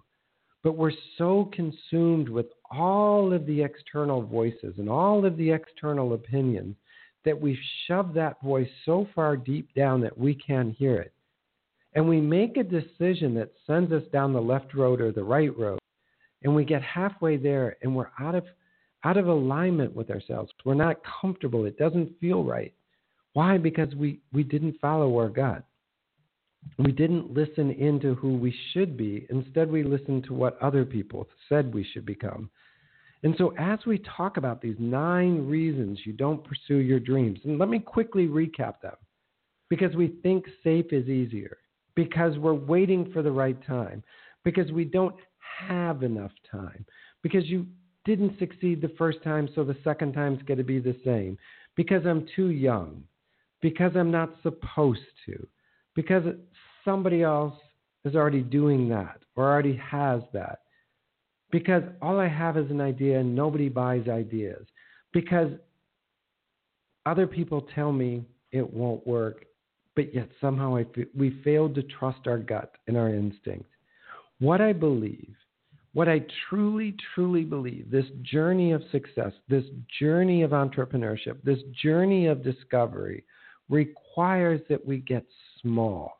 But 0.63 0.77
we're 0.77 0.93
so 1.17 1.51
consumed 1.51 2.29
with 2.29 2.45
all 2.71 3.34
of 3.34 3.45
the 3.45 3.62
external 3.62 4.21
voices 4.21 4.75
and 4.77 4.88
all 4.88 5.25
of 5.25 5.36
the 5.36 5.51
external 5.51 6.13
opinions 6.13 6.77
that 7.25 7.39
we've 7.39 7.58
shoved 7.86 8.13
that 8.13 8.41
voice 8.41 8.69
so 8.86 9.10
far 9.13 9.36
deep 9.36 9.73
down 9.75 9.99
that 9.99 10.17
we 10.17 10.36
can't 10.36 10.73
hear 10.73 10.95
it 10.95 11.12
and 11.95 12.08
we 12.08 12.19
make 12.19 12.58
a 12.58 12.63
decision 12.63 13.34
that 13.36 13.53
sends 13.67 13.91
us 13.91 14.03
down 14.12 14.34
the 14.34 14.41
left 14.41 14.73
road 14.73 14.99
or 14.99 15.12
the 15.12 15.23
right 15.23 15.56
road, 15.58 15.79
and 16.43 16.53
we 16.53 16.65
get 16.65 16.82
halfway 16.82 17.38
there 17.38 17.77
and 17.82 17.95
we're 17.95 18.10
out 18.19 18.36
of 18.36 18.45
out 19.03 19.17
of 19.17 19.27
alignment 19.27 19.93
with 19.95 20.10
ourselves. 20.10 20.51
We're 20.63 20.75
not 20.75 21.01
comfortable. 21.21 21.65
It 21.65 21.77
doesn't 21.77 22.19
feel 22.19 22.43
right. 22.43 22.73
Why? 23.34 23.58
Because 23.58 23.93
we, 23.95 24.21
we 24.32 24.43
didn't 24.43 24.79
follow 24.79 25.17
our 25.17 25.27
gut. 25.27 25.65
We 26.79 26.93
didn't 26.93 27.34
listen 27.34 27.71
into 27.71 28.15
who 28.15 28.38
we 28.38 28.56
should 28.71 28.95
be. 28.95 29.27
Instead, 29.29 29.69
we 29.69 29.84
listened 29.84 30.23
to 30.25 30.34
what 30.34 30.62
other 30.62 30.86
people 30.86 31.27
said 31.49 31.73
we 31.73 31.86
should 31.91 32.06
become. 32.06 32.49
And 33.23 33.36
so, 33.38 33.53
as 33.58 33.79
we 33.86 34.01
talk 34.17 34.38
about 34.38 34.62
these 34.62 34.75
nine 34.79 35.47
reasons 35.47 35.99
you 36.06 36.13
don't 36.13 36.43
pursue 36.43 36.77
your 36.77 36.99
dreams, 36.99 37.39
and 37.43 37.60
let 37.60 37.69
me 37.69 37.79
quickly 37.79 38.27
recap 38.27 38.79
them 38.82 38.95
because 39.69 39.95
we 39.95 40.15
think 40.23 40.45
safe 40.63 40.91
is 40.91 41.10
easier 41.10 41.58
because 41.95 42.38
we're 42.38 42.53
waiting 42.53 43.12
for 43.12 43.21
the 43.21 43.32
right 43.32 43.58
time, 43.65 44.03
because 44.43 44.71
we 44.71 44.86
don't 44.86 45.15
have 45.67 46.03
enough 46.03 46.32
time, 46.51 46.86
because 47.21 47.45
you 47.45 47.65
didn't 48.06 48.38
succeed 48.39 48.82
the 48.82 48.93
first 48.97 49.23
time, 49.23 49.47
so 49.56 49.63
the 49.63 49.77
second 49.84 50.13
time's 50.13 50.41
going 50.43 50.58
to 50.58 50.63
be 50.63 50.79
the 50.79 50.95
same, 51.06 51.38
because 51.75 52.06
I'm 52.06 52.27
too 52.36 52.49
young, 52.49 53.03
because 53.62 53.91
I'm 53.95 54.12
not 54.12 54.36
supposed 54.43 54.99
to, 55.25 55.47
because 55.95 56.23
somebody 56.84 57.23
else 57.23 57.56
is 58.06 58.15
already 58.15 58.41
doing 58.41 58.89
that 58.89 59.19
or 59.36 59.49
already 59.49 59.75
has 59.77 60.21
that. 60.34 60.60
Because 61.51 61.84
all 62.01 62.19
I 62.19 62.27
have 62.27 62.58
is 62.58 62.69
an 62.71 62.82
idea 62.82 63.19
and 63.19 63.36
nobody 63.36 63.69
buys 63.69 64.08
ideas. 64.08 64.65
Because 65.13 65.51
other 67.06 67.27
people 67.27 67.67
tell 67.75 67.91
me 67.91 68.25
it 68.51 68.73
won't 68.73 69.06
work, 69.06 69.45
but 69.95 70.13
yet 70.13 70.29
somehow 70.41 70.77
we 71.15 71.41
failed 71.43 71.75
to 71.75 71.84
trust 71.84 72.27
our 72.27 72.38
gut 72.38 72.73
and 72.88 72.97
our 72.97 73.10
instinct. 73.10 73.69
What 74.39 74.62
I 74.62 74.73
believe, 74.73 75.36
what 75.93 76.10
I 76.10 76.25
truly, 76.49 76.95
truly 77.13 77.43
believe, 77.43 77.91
this 77.91 78.08
journey 78.23 78.71
of 78.71 78.82
success, 78.91 79.32
this 79.47 79.65
journey 79.99 80.41
of 80.41 80.51
entrepreneurship, 80.51 81.41
this 81.43 81.60
journey 81.82 82.27
of 82.27 82.43
discovery 82.43 83.23
requires 83.69 84.62
that 84.69 84.84
we 84.86 84.97
get 84.97 85.25
small. 85.62 86.19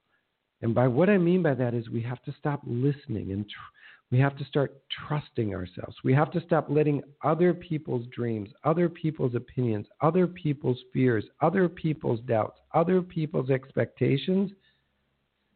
And 0.62 0.74
by 0.74 0.88
what 0.88 1.10
I 1.10 1.18
mean 1.18 1.42
by 1.42 1.56
that 1.56 1.74
is 1.74 1.90
we 1.90 2.02
have 2.04 2.22
to 2.24 2.36
stop 2.40 2.62
listening 2.66 3.32
and 3.32 3.46
tr- 3.50 3.74
we 4.14 4.20
have 4.20 4.38
to 4.38 4.46
start 4.46 4.80
trusting 5.08 5.56
ourselves. 5.56 5.96
We 6.04 6.14
have 6.14 6.30
to 6.34 6.42
stop 6.42 6.68
letting 6.70 7.02
other 7.24 7.52
people's 7.52 8.06
dreams, 8.16 8.48
other 8.64 8.88
people's 8.88 9.34
opinions, 9.34 9.88
other 10.02 10.28
people's 10.28 10.78
fears, 10.94 11.26
other 11.42 11.68
people's 11.68 12.20
doubts, 12.28 12.60
other 12.76 13.02
people's 13.02 13.50
expectations 13.50 14.52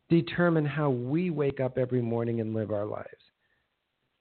determine 0.10 0.66
how 0.66 0.90
we 0.90 1.30
wake 1.30 1.60
up 1.60 1.78
every 1.78 2.02
morning 2.02 2.42
and 2.42 2.56
live 2.56 2.72
our 2.72 2.86
lives. 2.86 3.06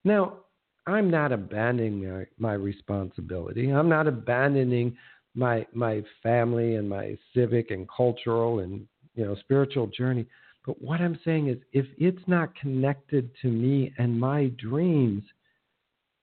Now, 0.05 0.40
I'm 0.87 1.11
not 1.11 1.33
abandoning 1.33 2.07
my, 2.07 2.27
my 2.38 2.53
responsibility. 2.53 3.70
I'm 3.70 3.88
not 3.88 4.07
abandoning 4.07 4.99
my 5.35 5.66
my 5.72 6.03
family 6.22 6.75
and 6.75 6.87
my 6.87 7.16
civic 7.35 7.70
and 7.70 7.88
cultural 7.88 8.59
and 8.59 8.87
you 9.14 9.25
know 9.25 9.35
spiritual 9.37 9.87
journey. 9.87 10.27
But 10.66 10.83
what 10.83 11.00
I'm 11.00 11.18
saying 11.24 11.48
is, 11.48 11.59
if 11.72 11.87
it's 11.96 12.22
not 12.26 12.55
connected 12.57 13.31
to 13.42 13.48
me 13.48 13.94
and 13.98 14.18
my 14.18 14.48
dreams, 14.59 15.22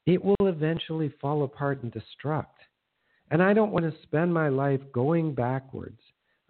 it 0.05 0.23
will 0.23 0.35
eventually 0.41 1.13
fall 1.21 1.43
apart 1.43 1.81
and 1.81 1.93
destruct. 1.93 2.45
And 3.31 3.41
I 3.41 3.53
don't 3.53 3.71
want 3.71 3.85
to 3.85 4.01
spend 4.03 4.33
my 4.33 4.49
life 4.49 4.81
going 4.91 5.33
backwards. 5.33 5.99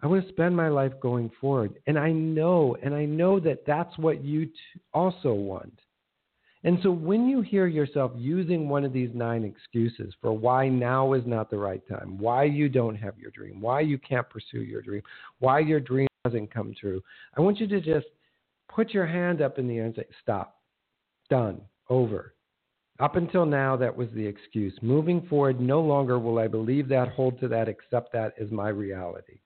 I 0.02 0.08
want 0.08 0.26
to 0.26 0.32
spend 0.32 0.56
my 0.56 0.68
life 0.68 0.92
going 1.00 1.30
forward. 1.40 1.78
And 1.86 1.96
I 1.96 2.10
know, 2.10 2.76
and 2.82 2.94
I 2.94 3.04
know 3.04 3.38
that 3.40 3.64
that's 3.64 3.96
what 3.96 4.24
you 4.24 4.46
t- 4.46 4.52
also 4.92 5.32
want. 5.32 5.78
And 6.64 6.78
so 6.82 6.90
when 6.90 7.28
you 7.28 7.42
hear 7.42 7.66
yourself 7.66 8.10
using 8.16 8.68
one 8.68 8.84
of 8.84 8.92
these 8.92 9.10
nine 9.14 9.44
excuses 9.44 10.14
for 10.20 10.32
why 10.32 10.68
now 10.68 11.12
is 11.12 11.22
not 11.26 11.48
the 11.48 11.58
right 11.58 11.86
time, 11.88 12.18
why 12.18 12.44
you 12.44 12.68
don't 12.68 12.96
have 12.96 13.18
your 13.18 13.30
dream, 13.30 13.60
why 13.60 13.80
you 13.80 13.98
can't 13.98 14.28
pursue 14.28 14.62
your 14.62 14.82
dream, 14.82 15.02
why 15.38 15.60
your 15.60 15.80
dream 15.80 16.08
doesn't 16.24 16.52
come 16.52 16.74
true, 16.78 17.02
I 17.36 17.40
want 17.40 17.60
you 17.60 17.66
to 17.68 17.80
just 17.80 18.06
put 18.68 18.90
your 18.90 19.06
hand 19.06 19.42
up 19.42 19.58
in 19.58 19.68
the 19.68 19.76
air 19.76 19.84
and 19.84 19.94
say, 19.94 20.06
stop, 20.22 20.56
done, 21.28 21.60
over. 21.90 22.34
Up 23.00 23.16
until 23.16 23.44
now, 23.44 23.76
that 23.76 23.94
was 23.94 24.08
the 24.14 24.26
excuse. 24.26 24.72
Moving 24.80 25.26
forward, 25.28 25.60
no 25.60 25.80
longer 25.80 26.18
will 26.18 26.38
I 26.38 26.48
believe 26.48 26.88
that, 26.88 27.08
hold 27.08 27.38
to 27.40 27.48
that, 27.48 27.68
accept 27.68 28.12
that 28.12 28.34
as 28.40 28.50
my 28.50 28.68
reality. 28.68 29.40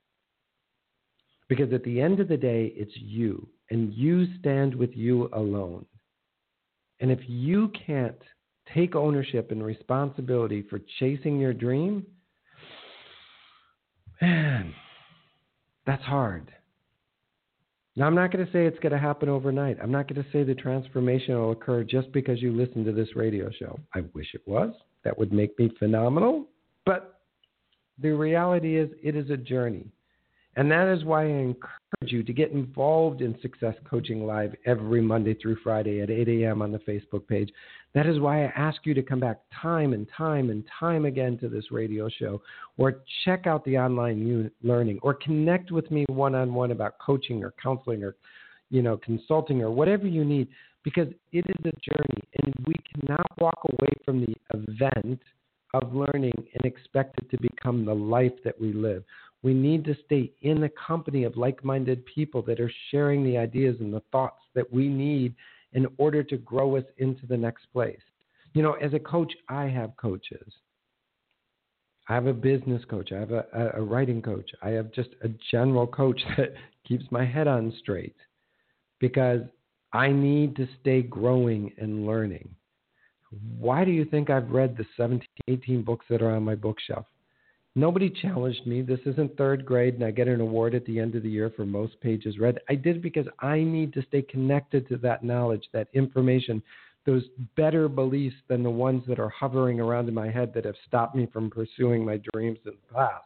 Because 1.49 1.73
at 1.73 1.83
the 1.83 2.01
end 2.01 2.21
of 2.21 2.29
the 2.29 2.37
day, 2.37 2.73
it's 2.77 2.93
you, 2.95 3.49
and 3.71 3.93
you 3.95 4.27
stand 4.39 4.75
with 4.75 4.95
you 4.95 5.31
alone. 5.33 5.87
And 7.01 7.11
if 7.11 7.21
you 7.27 7.73
can't 7.87 8.21
take 8.75 8.95
ownership 8.95 9.51
and 9.51 9.65
responsibility 9.65 10.63
for 10.69 10.79
chasing 10.99 11.41
your 11.41 11.55
dream, 11.55 12.05
man, 14.21 14.75
that's 15.87 16.05
hard. 16.05 16.53
Now, 17.99 18.07
I'm 18.07 18.15
not 18.15 18.31
going 18.31 18.47
to 18.47 18.53
say 18.53 18.65
it's 18.65 18.79
going 18.79 18.93
to 18.93 18.99
happen 18.99 19.29
overnight. 19.29 19.77
I'm 19.83 19.91
not 19.91 20.07
going 20.07 20.23
to 20.23 20.31
say 20.31 20.45
the 20.45 20.55
transformation 20.55 21.35
will 21.35 21.51
occur 21.51 21.83
just 21.83 22.13
because 22.13 22.41
you 22.41 22.53
listen 22.53 22.85
to 22.85 22.93
this 22.93 23.09
radio 23.17 23.51
show. 23.59 23.77
I 23.93 24.05
wish 24.15 24.29
it 24.35 24.43
was. 24.47 24.73
That 25.03 25.19
would 25.19 25.33
make 25.33 25.59
me 25.59 25.69
phenomenal. 25.81 26.47
But 26.87 27.19
the 28.01 28.11
reality 28.11 28.79
is, 28.79 28.89
it 29.03 29.17
is 29.17 29.31
a 29.31 29.37
journey. 29.37 29.91
And 30.55 30.71
that 30.71 30.87
is 30.87 31.05
why 31.05 31.25
I 31.25 31.27
encourage 31.27 32.13
you 32.13 32.23
to 32.23 32.33
get 32.33 32.53
involved 32.53 33.21
in 33.21 33.37
Success 33.43 33.75
Coaching 33.91 34.25
Live 34.25 34.55
every 34.65 35.01
Monday 35.01 35.35
through 35.35 35.57
Friday 35.65 36.01
at 36.01 36.09
8 36.09 36.29
a.m. 36.29 36.63
on 36.63 36.71
the 36.71 36.79
Facebook 36.79 37.27
page. 37.27 37.51
That 37.95 38.07
is 38.07 38.21
why 38.21 38.45
I 38.45 38.53
ask 38.55 38.85
you 38.85 38.95
to 38.95 39.03
come 39.03 39.21
back 39.21 39.41
time 39.63 39.93
and 39.93 40.07
time 40.17 40.51
and 40.51 40.63
time 40.79 41.05
again 41.05 41.39
to 41.39 41.49
this 41.49 41.71
radio 41.71 42.09
show, 42.09 42.43
or 42.77 43.01
check 43.25 43.47
out 43.47 43.65
the 43.65 43.79
online 43.79 44.51
learning, 44.63 44.99
or 45.03 45.15
connect 45.15 45.71
with 45.71 45.91
me 45.91 46.05
one 46.09 46.35
on 46.35 46.55
one 46.55 46.71
about 46.71 46.99
coaching 46.99 47.43
or 47.43 47.55
counseling 47.63 48.05
or 48.05 48.15
you 48.71 48.83
know 48.83 48.99
consulting 48.99 49.63
or 49.63 49.71
whatever 49.71 50.07
you 50.07 50.25
need, 50.25 50.49
because 50.85 51.09
it 51.33 51.45
is 51.49 51.65
a 51.65 51.91
journey, 51.91 52.23
and 52.43 52.55
we 52.67 52.75
cannot 52.93 53.27
walk 53.41 53.59
away 53.65 53.93
from 54.05 54.21
the 54.21 54.35
event 54.55 55.21
of 55.75 55.95
learning 55.95 56.33
and 56.55 56.65
expect 56.65 57.19
it 57.19 57.31
to 57.31 57.41
become 57.41 57.85
the 57.85 57.95
life 57.95 58.33
that 58.45 58.59
we 58.61 58.73
live. 58.73 59.03
We 59.43 59.55
need 59.55 59.85
to 59.85 59.95
stay 60.07 60.33
in 60.43 60.61
the 60.61 60.71
company 60.71 61.25
of 61.25 61.37
like 61.37 61.65
minded 61.65 62.05
people 62.07 62.43
that 62.43 62.61
are 62.61 62.73
sharing 62.91 63.25
the 63.25 63.39
ideas 63.39 63.77
and 63.81 63.93
the 63.93 64.03
thoughts 64.11 64.43
that 64.55 64.71
we 64.73 64.89
need 64.89 65.35
in 65.73 65.87
order 65.99 66.23
to 66.23 66.37
grow 66.39 66.77
us 66.77 66.85
into 66.99 67.27
the 67.27 67.37
next 67.37 67.67
place. 67.73 68.01
You 68.55 68.63
know, 68.63 68.73
as 68.75 68.95
a 68.95 68.99
coach, 68.99 69.33
I 69.49 69.65
have 69.65 69.97
coaches. 69.97 70.53
I 72.09 72.15
have 72.15 72.27
a 72.27 72.33
business 72.33 72.83
coach. 72.87 73.13
I 73.13 73.19
have 73.19 73.33
a, 73.33 73.45
a, 73.75 73.83
writing 73.83 74.23
coach. 74.23 74.51
I 74.63 74.71
have 74.71 74.93
just 74.93 75.11
a 75.23 75.29
general 75.51 75.87
coach 75.87 76.21
that 76.39 76.55
keeps 76.87 77.05
my 77.11 77.25
head 77.25 77.47
on 77.47 77.73
straight 77.79 78.17
because 78.99 79.43
I 79.93 80.09
need 80.11 80.57
to 80.57 80.67
stay 80.81 81.03
growing 81.03 81.73
and 81.79 82.07
learning. 82.07 82.49
Why 83.59 83.85
do 83.85 83.91
you 83.91 84.07
think 84.07 84.31
I've 84.31 84.51
read 84.51 84.77
the 84.77 84.87
17, 84.97 85.27
18 85.49 85.83
books 85.83 86.07
that 86.09 86.23
are 86.23 86.35
on 86.35 86.45
my 86.45 86.55
bookshelf? 86.55 87.05
Nobody 87.79 88.11
challenged 88.11 88.67
me. 88.67 88.83
This 88.83 88.99
isn't 89.07 89.37
third 89.37 89.65
grade 89.65 89.95
and 89.95 90.03
I 90.03 90.11
get 90.11 90.27
an 90.27 90.41
award 90.41 90.75
at 90.75 90.85
the 90.85 90.99
end 90.99 91.15
of 91.15 91.23
the 91.23 91.31
year 91.31 91.53
for 91.55 91.65
most 91.65 92.01
pages 92.01 92.37
read. 92.37 92.59
I 92.69 92.75
did 92.75 93.01
because 93.01 93.27
I 93.39 93.61
need 93.61 93.93
to 93.93 94.03
stay 94.03 94.23
connected 94.23 94.89
to 94.89 94.97
that 94.97 95.23
knowledge, 95.23 95.69
that 95.73 95.87
information, 95.95 96.61
those 97.07 97.23
better 97.57 97.89
beliefs 97.89 98.35
than 98.49 98.65
the 98.65 98.71
ones 98.71 99.05
that 99.07 99.21
are 99.21 99.29
hovering 99.29 99.79
around 99.79 100.09
in 100.09 100.15
my 100.15 100.29
head 100.29 100.53
that 100.55 100.65
have 100.65 100.75
stopped 100.89 101.15
me 101.15 101.29
from 101.33 101.51
pursuing 101.51 102.05
my 102.05 102.21
dreams 102.33 102.59
in 102.67 102.73
the 102.73 102.95
past. 102.95 103.23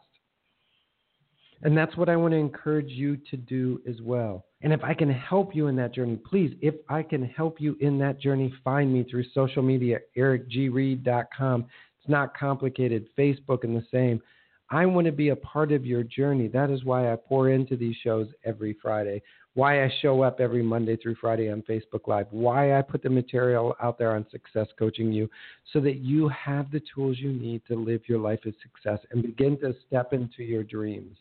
And 1.63 1.75
that's 1.75 1.97
what 1.97 2.07
I 2.07 2.15
want 2.15 2.33
to 2.33 2.37
encourage 2.37 2.91
you 2.91 3.17
to 3.31 3.37
do 3.37 3.81
as 3.89 4.01
well. 4.03 4.45
And 4.61 4.71
if 4.71 4.83
I 4.83 4.93
can 4.93 5.09
help 5.09 5.55
you 5.55 5.65
in 5.65 5.75
that 5.77 5.95
journey, 5.95 6.17
please, 6.29 6.55
if 6.61 6.75
I 6.89 7.01
can 7.01 7.25
help 7.25 7.59
you 7.59 7.75
in 7.81 7.97
that 7.99 8.21
journey, 8.21 8.53
find 8.63 8.93
me 8.93 9.03
through 9.09 9.23
social 9.33 9.63
media, 9.63 9.97
ericgreed.com. 10.15 11.61
It's 11.99 12.09
not 12.09 12.37
complicated. 12.37 13.07
Facebook 13.17 13.63
and 13.63 13.75
the 13.75 13.85
same. 13.91 14.21
I 14.69 14.85
want 14.85 15.05
to 15.05 15.11
be 15.11 15.29
a 15.29 15.35
part 15.35 15.71
of 15.71 15.85
your 15.85 16.03
journey. 16.03 16.47
That 16.47 16.69
is 16.69 16.83
why 16.83 17.11
I 17.11 17.15
pour 17.15 17.49
into 17.49 17.75
these 17.75 17.95
shows 18.03 18.27
every 18.43 18.75
Friday, 18.81 19.21
why 19.53 19.83
I 19.83 19.93
show 20.01 20.21
up 20.23 20.39
every 20.39 20.63
Monday 20.63 20.95
through 20.95 21.15
Friday 21.15 21.51
on 21.51 21.61
Facebook 21.63 22.07
Live, 22.07 22.27
why 22.31 22.77
I 22.77 22.81
put 22.81 23.03
the 23.03 23.09
material 23.09 23.75
out 23.81 23.99
there 23.99 24.15
on 24.15 24.25
Success 24.31 24.67
Coaching 24.79 25.11
U, 25.11 25.29
so 25.71 25.79
that 25.81 25.97
you 25.97 26.27
have 26.29 26.71
the 26.71 26.81
tools 26.93 27.19
you 27.19 27.31
need 27.31 27.61
to 27.67 27.75
live 27.75 28.01
your 28.07 28.19
life 28.19 28.39
as 28.47 28.53
success 28.63 28.99
and 29.11 29.21
begin 29.21 29.59
to 29.59 29.75
step 29.85 30.13
into 30.13 30.43
your 30.43 30.63
dreams. 30.63 31.17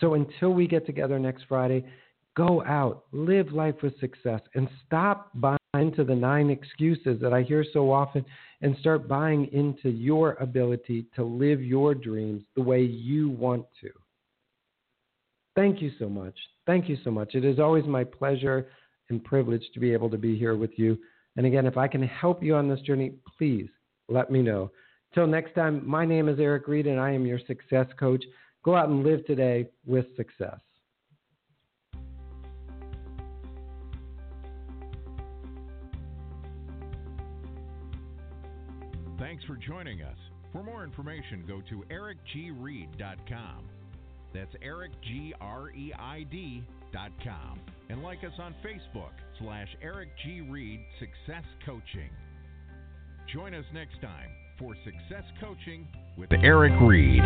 So 0.00 0.14
until 0.14 0.52
we 0.52 0.68
get 0.68 0.86
together 0.86 1.18
next 1.18 1.44
Friday, 1.48 1.84
go 2.36 2.62
out, 2.64 3.06
live 3.10 3.50
life 3.50 3.74
with 3.82 3.98
success, 3.98 4.40
and 4.54 4.68
stop 4.86 5.30
buying 5.34 5.58
into 5.74 6.02
the 6.02 6.14
nine 6.14 6.48
excuses 6.48 7.20
that 7.20 7.34
I 7.34 7.42
hear 7.42 7.64
so 7.74 7.92
often 7.92 8.24
and 8.62 8.74
start 8.80 9.06
buying 9.06 9.52
into 9.52 9.90
your 9.90 10.32
ability 10.40 11.04
to 11.14 11.22
live 11.22 11.62
your 11.62 11.94
dreams 11.94 12.42
the 12.56 12.62
way 12.62 12.82
you 12.82 13.28
want 13.28 13.66
to. 13.82 13.90
Thank 15.54 15.82
you 15.82 15.90
so 15.98 16.08
much. 16.08 16.34
Thank 16.66 16.88
you 16.88 16.96
so 17.04 17.10
much. 17.10 17.34
It 17.34 17.44
is 17.44 17.58
always 17.58 17.84
my 17.84 18.02
pleasure 18.02 18.68
and 19.10 19.22
privilege 19.22 19.64
to 19.74 19.80
be 19.80 19.92
able 19.92 20.08
to 20.08 20.16
be 20.16 20.38
here 20.38 20.56
with 20.56 20.70
you. 20.76 20.98
And 21.36 21.44
again, 21.44 21.66
if 21.66 21.76
I 21.76 21.86
can 21.86 22.02
help 22.02 22.42
you 22.42 22.54
on 22.54 22.68
this 22.68 22.80
journey, 22.80 23.12
please 23.36 23.68
let 24.08 24.30
me 24.30 24.40
know. 24.40 24.70
Till 25.14 25.26
next 25.26 25.54
time, 25.54 25.82
my 25.86 26.06
name 26.06 26.28
is 26.28 26.40
Eric 26.40 26.66
Reed 26.66 26.86
and 26.86 26.98
I 26.98 27.12
am 27.12 27.26
your 27.26 27.40
success 27.46 27.86
coach. 28.00 28.24
Go 28.64 28.74
out 28.74 28.88
and 28.88 29.04
live 29.04 29.26
today 29.26 29.68
with 29.86 30.06
success. 30.16 30.60
For 39.48 39.56
joining 39.56 40.02
us. 40.02 40.16
For 40.52 40.62
more 40.62 40.84
information, 40.84 41.42
go 41.48 41.62
to 41.70 41.82
ericgreed.com. 41.90 43.64
That's 44.34 44.54
ericgreed.com. 44.62 47.60
And 47.88 48.02
like 48.02 48.18
us 48.24 48.32
on 48.38 48.54
Facebook 48.62 49.12
slash 49.40 49.68
Eric 49.80 50.10
G. 50.22 50.42
Reed 50.42 50.80
Success 50.98 51.44
Coaching. 51.64 52.10
Join 53.32 53.54
us 53.54 53.64
next 53.72 54.02
time 54.02 54.28
for 54.58 54.76
Success 54.84 55.24
Coaching 55.40 55.88
with 56.18 56.30
Eric 56.42 56.74
Reed. 56.82 57.22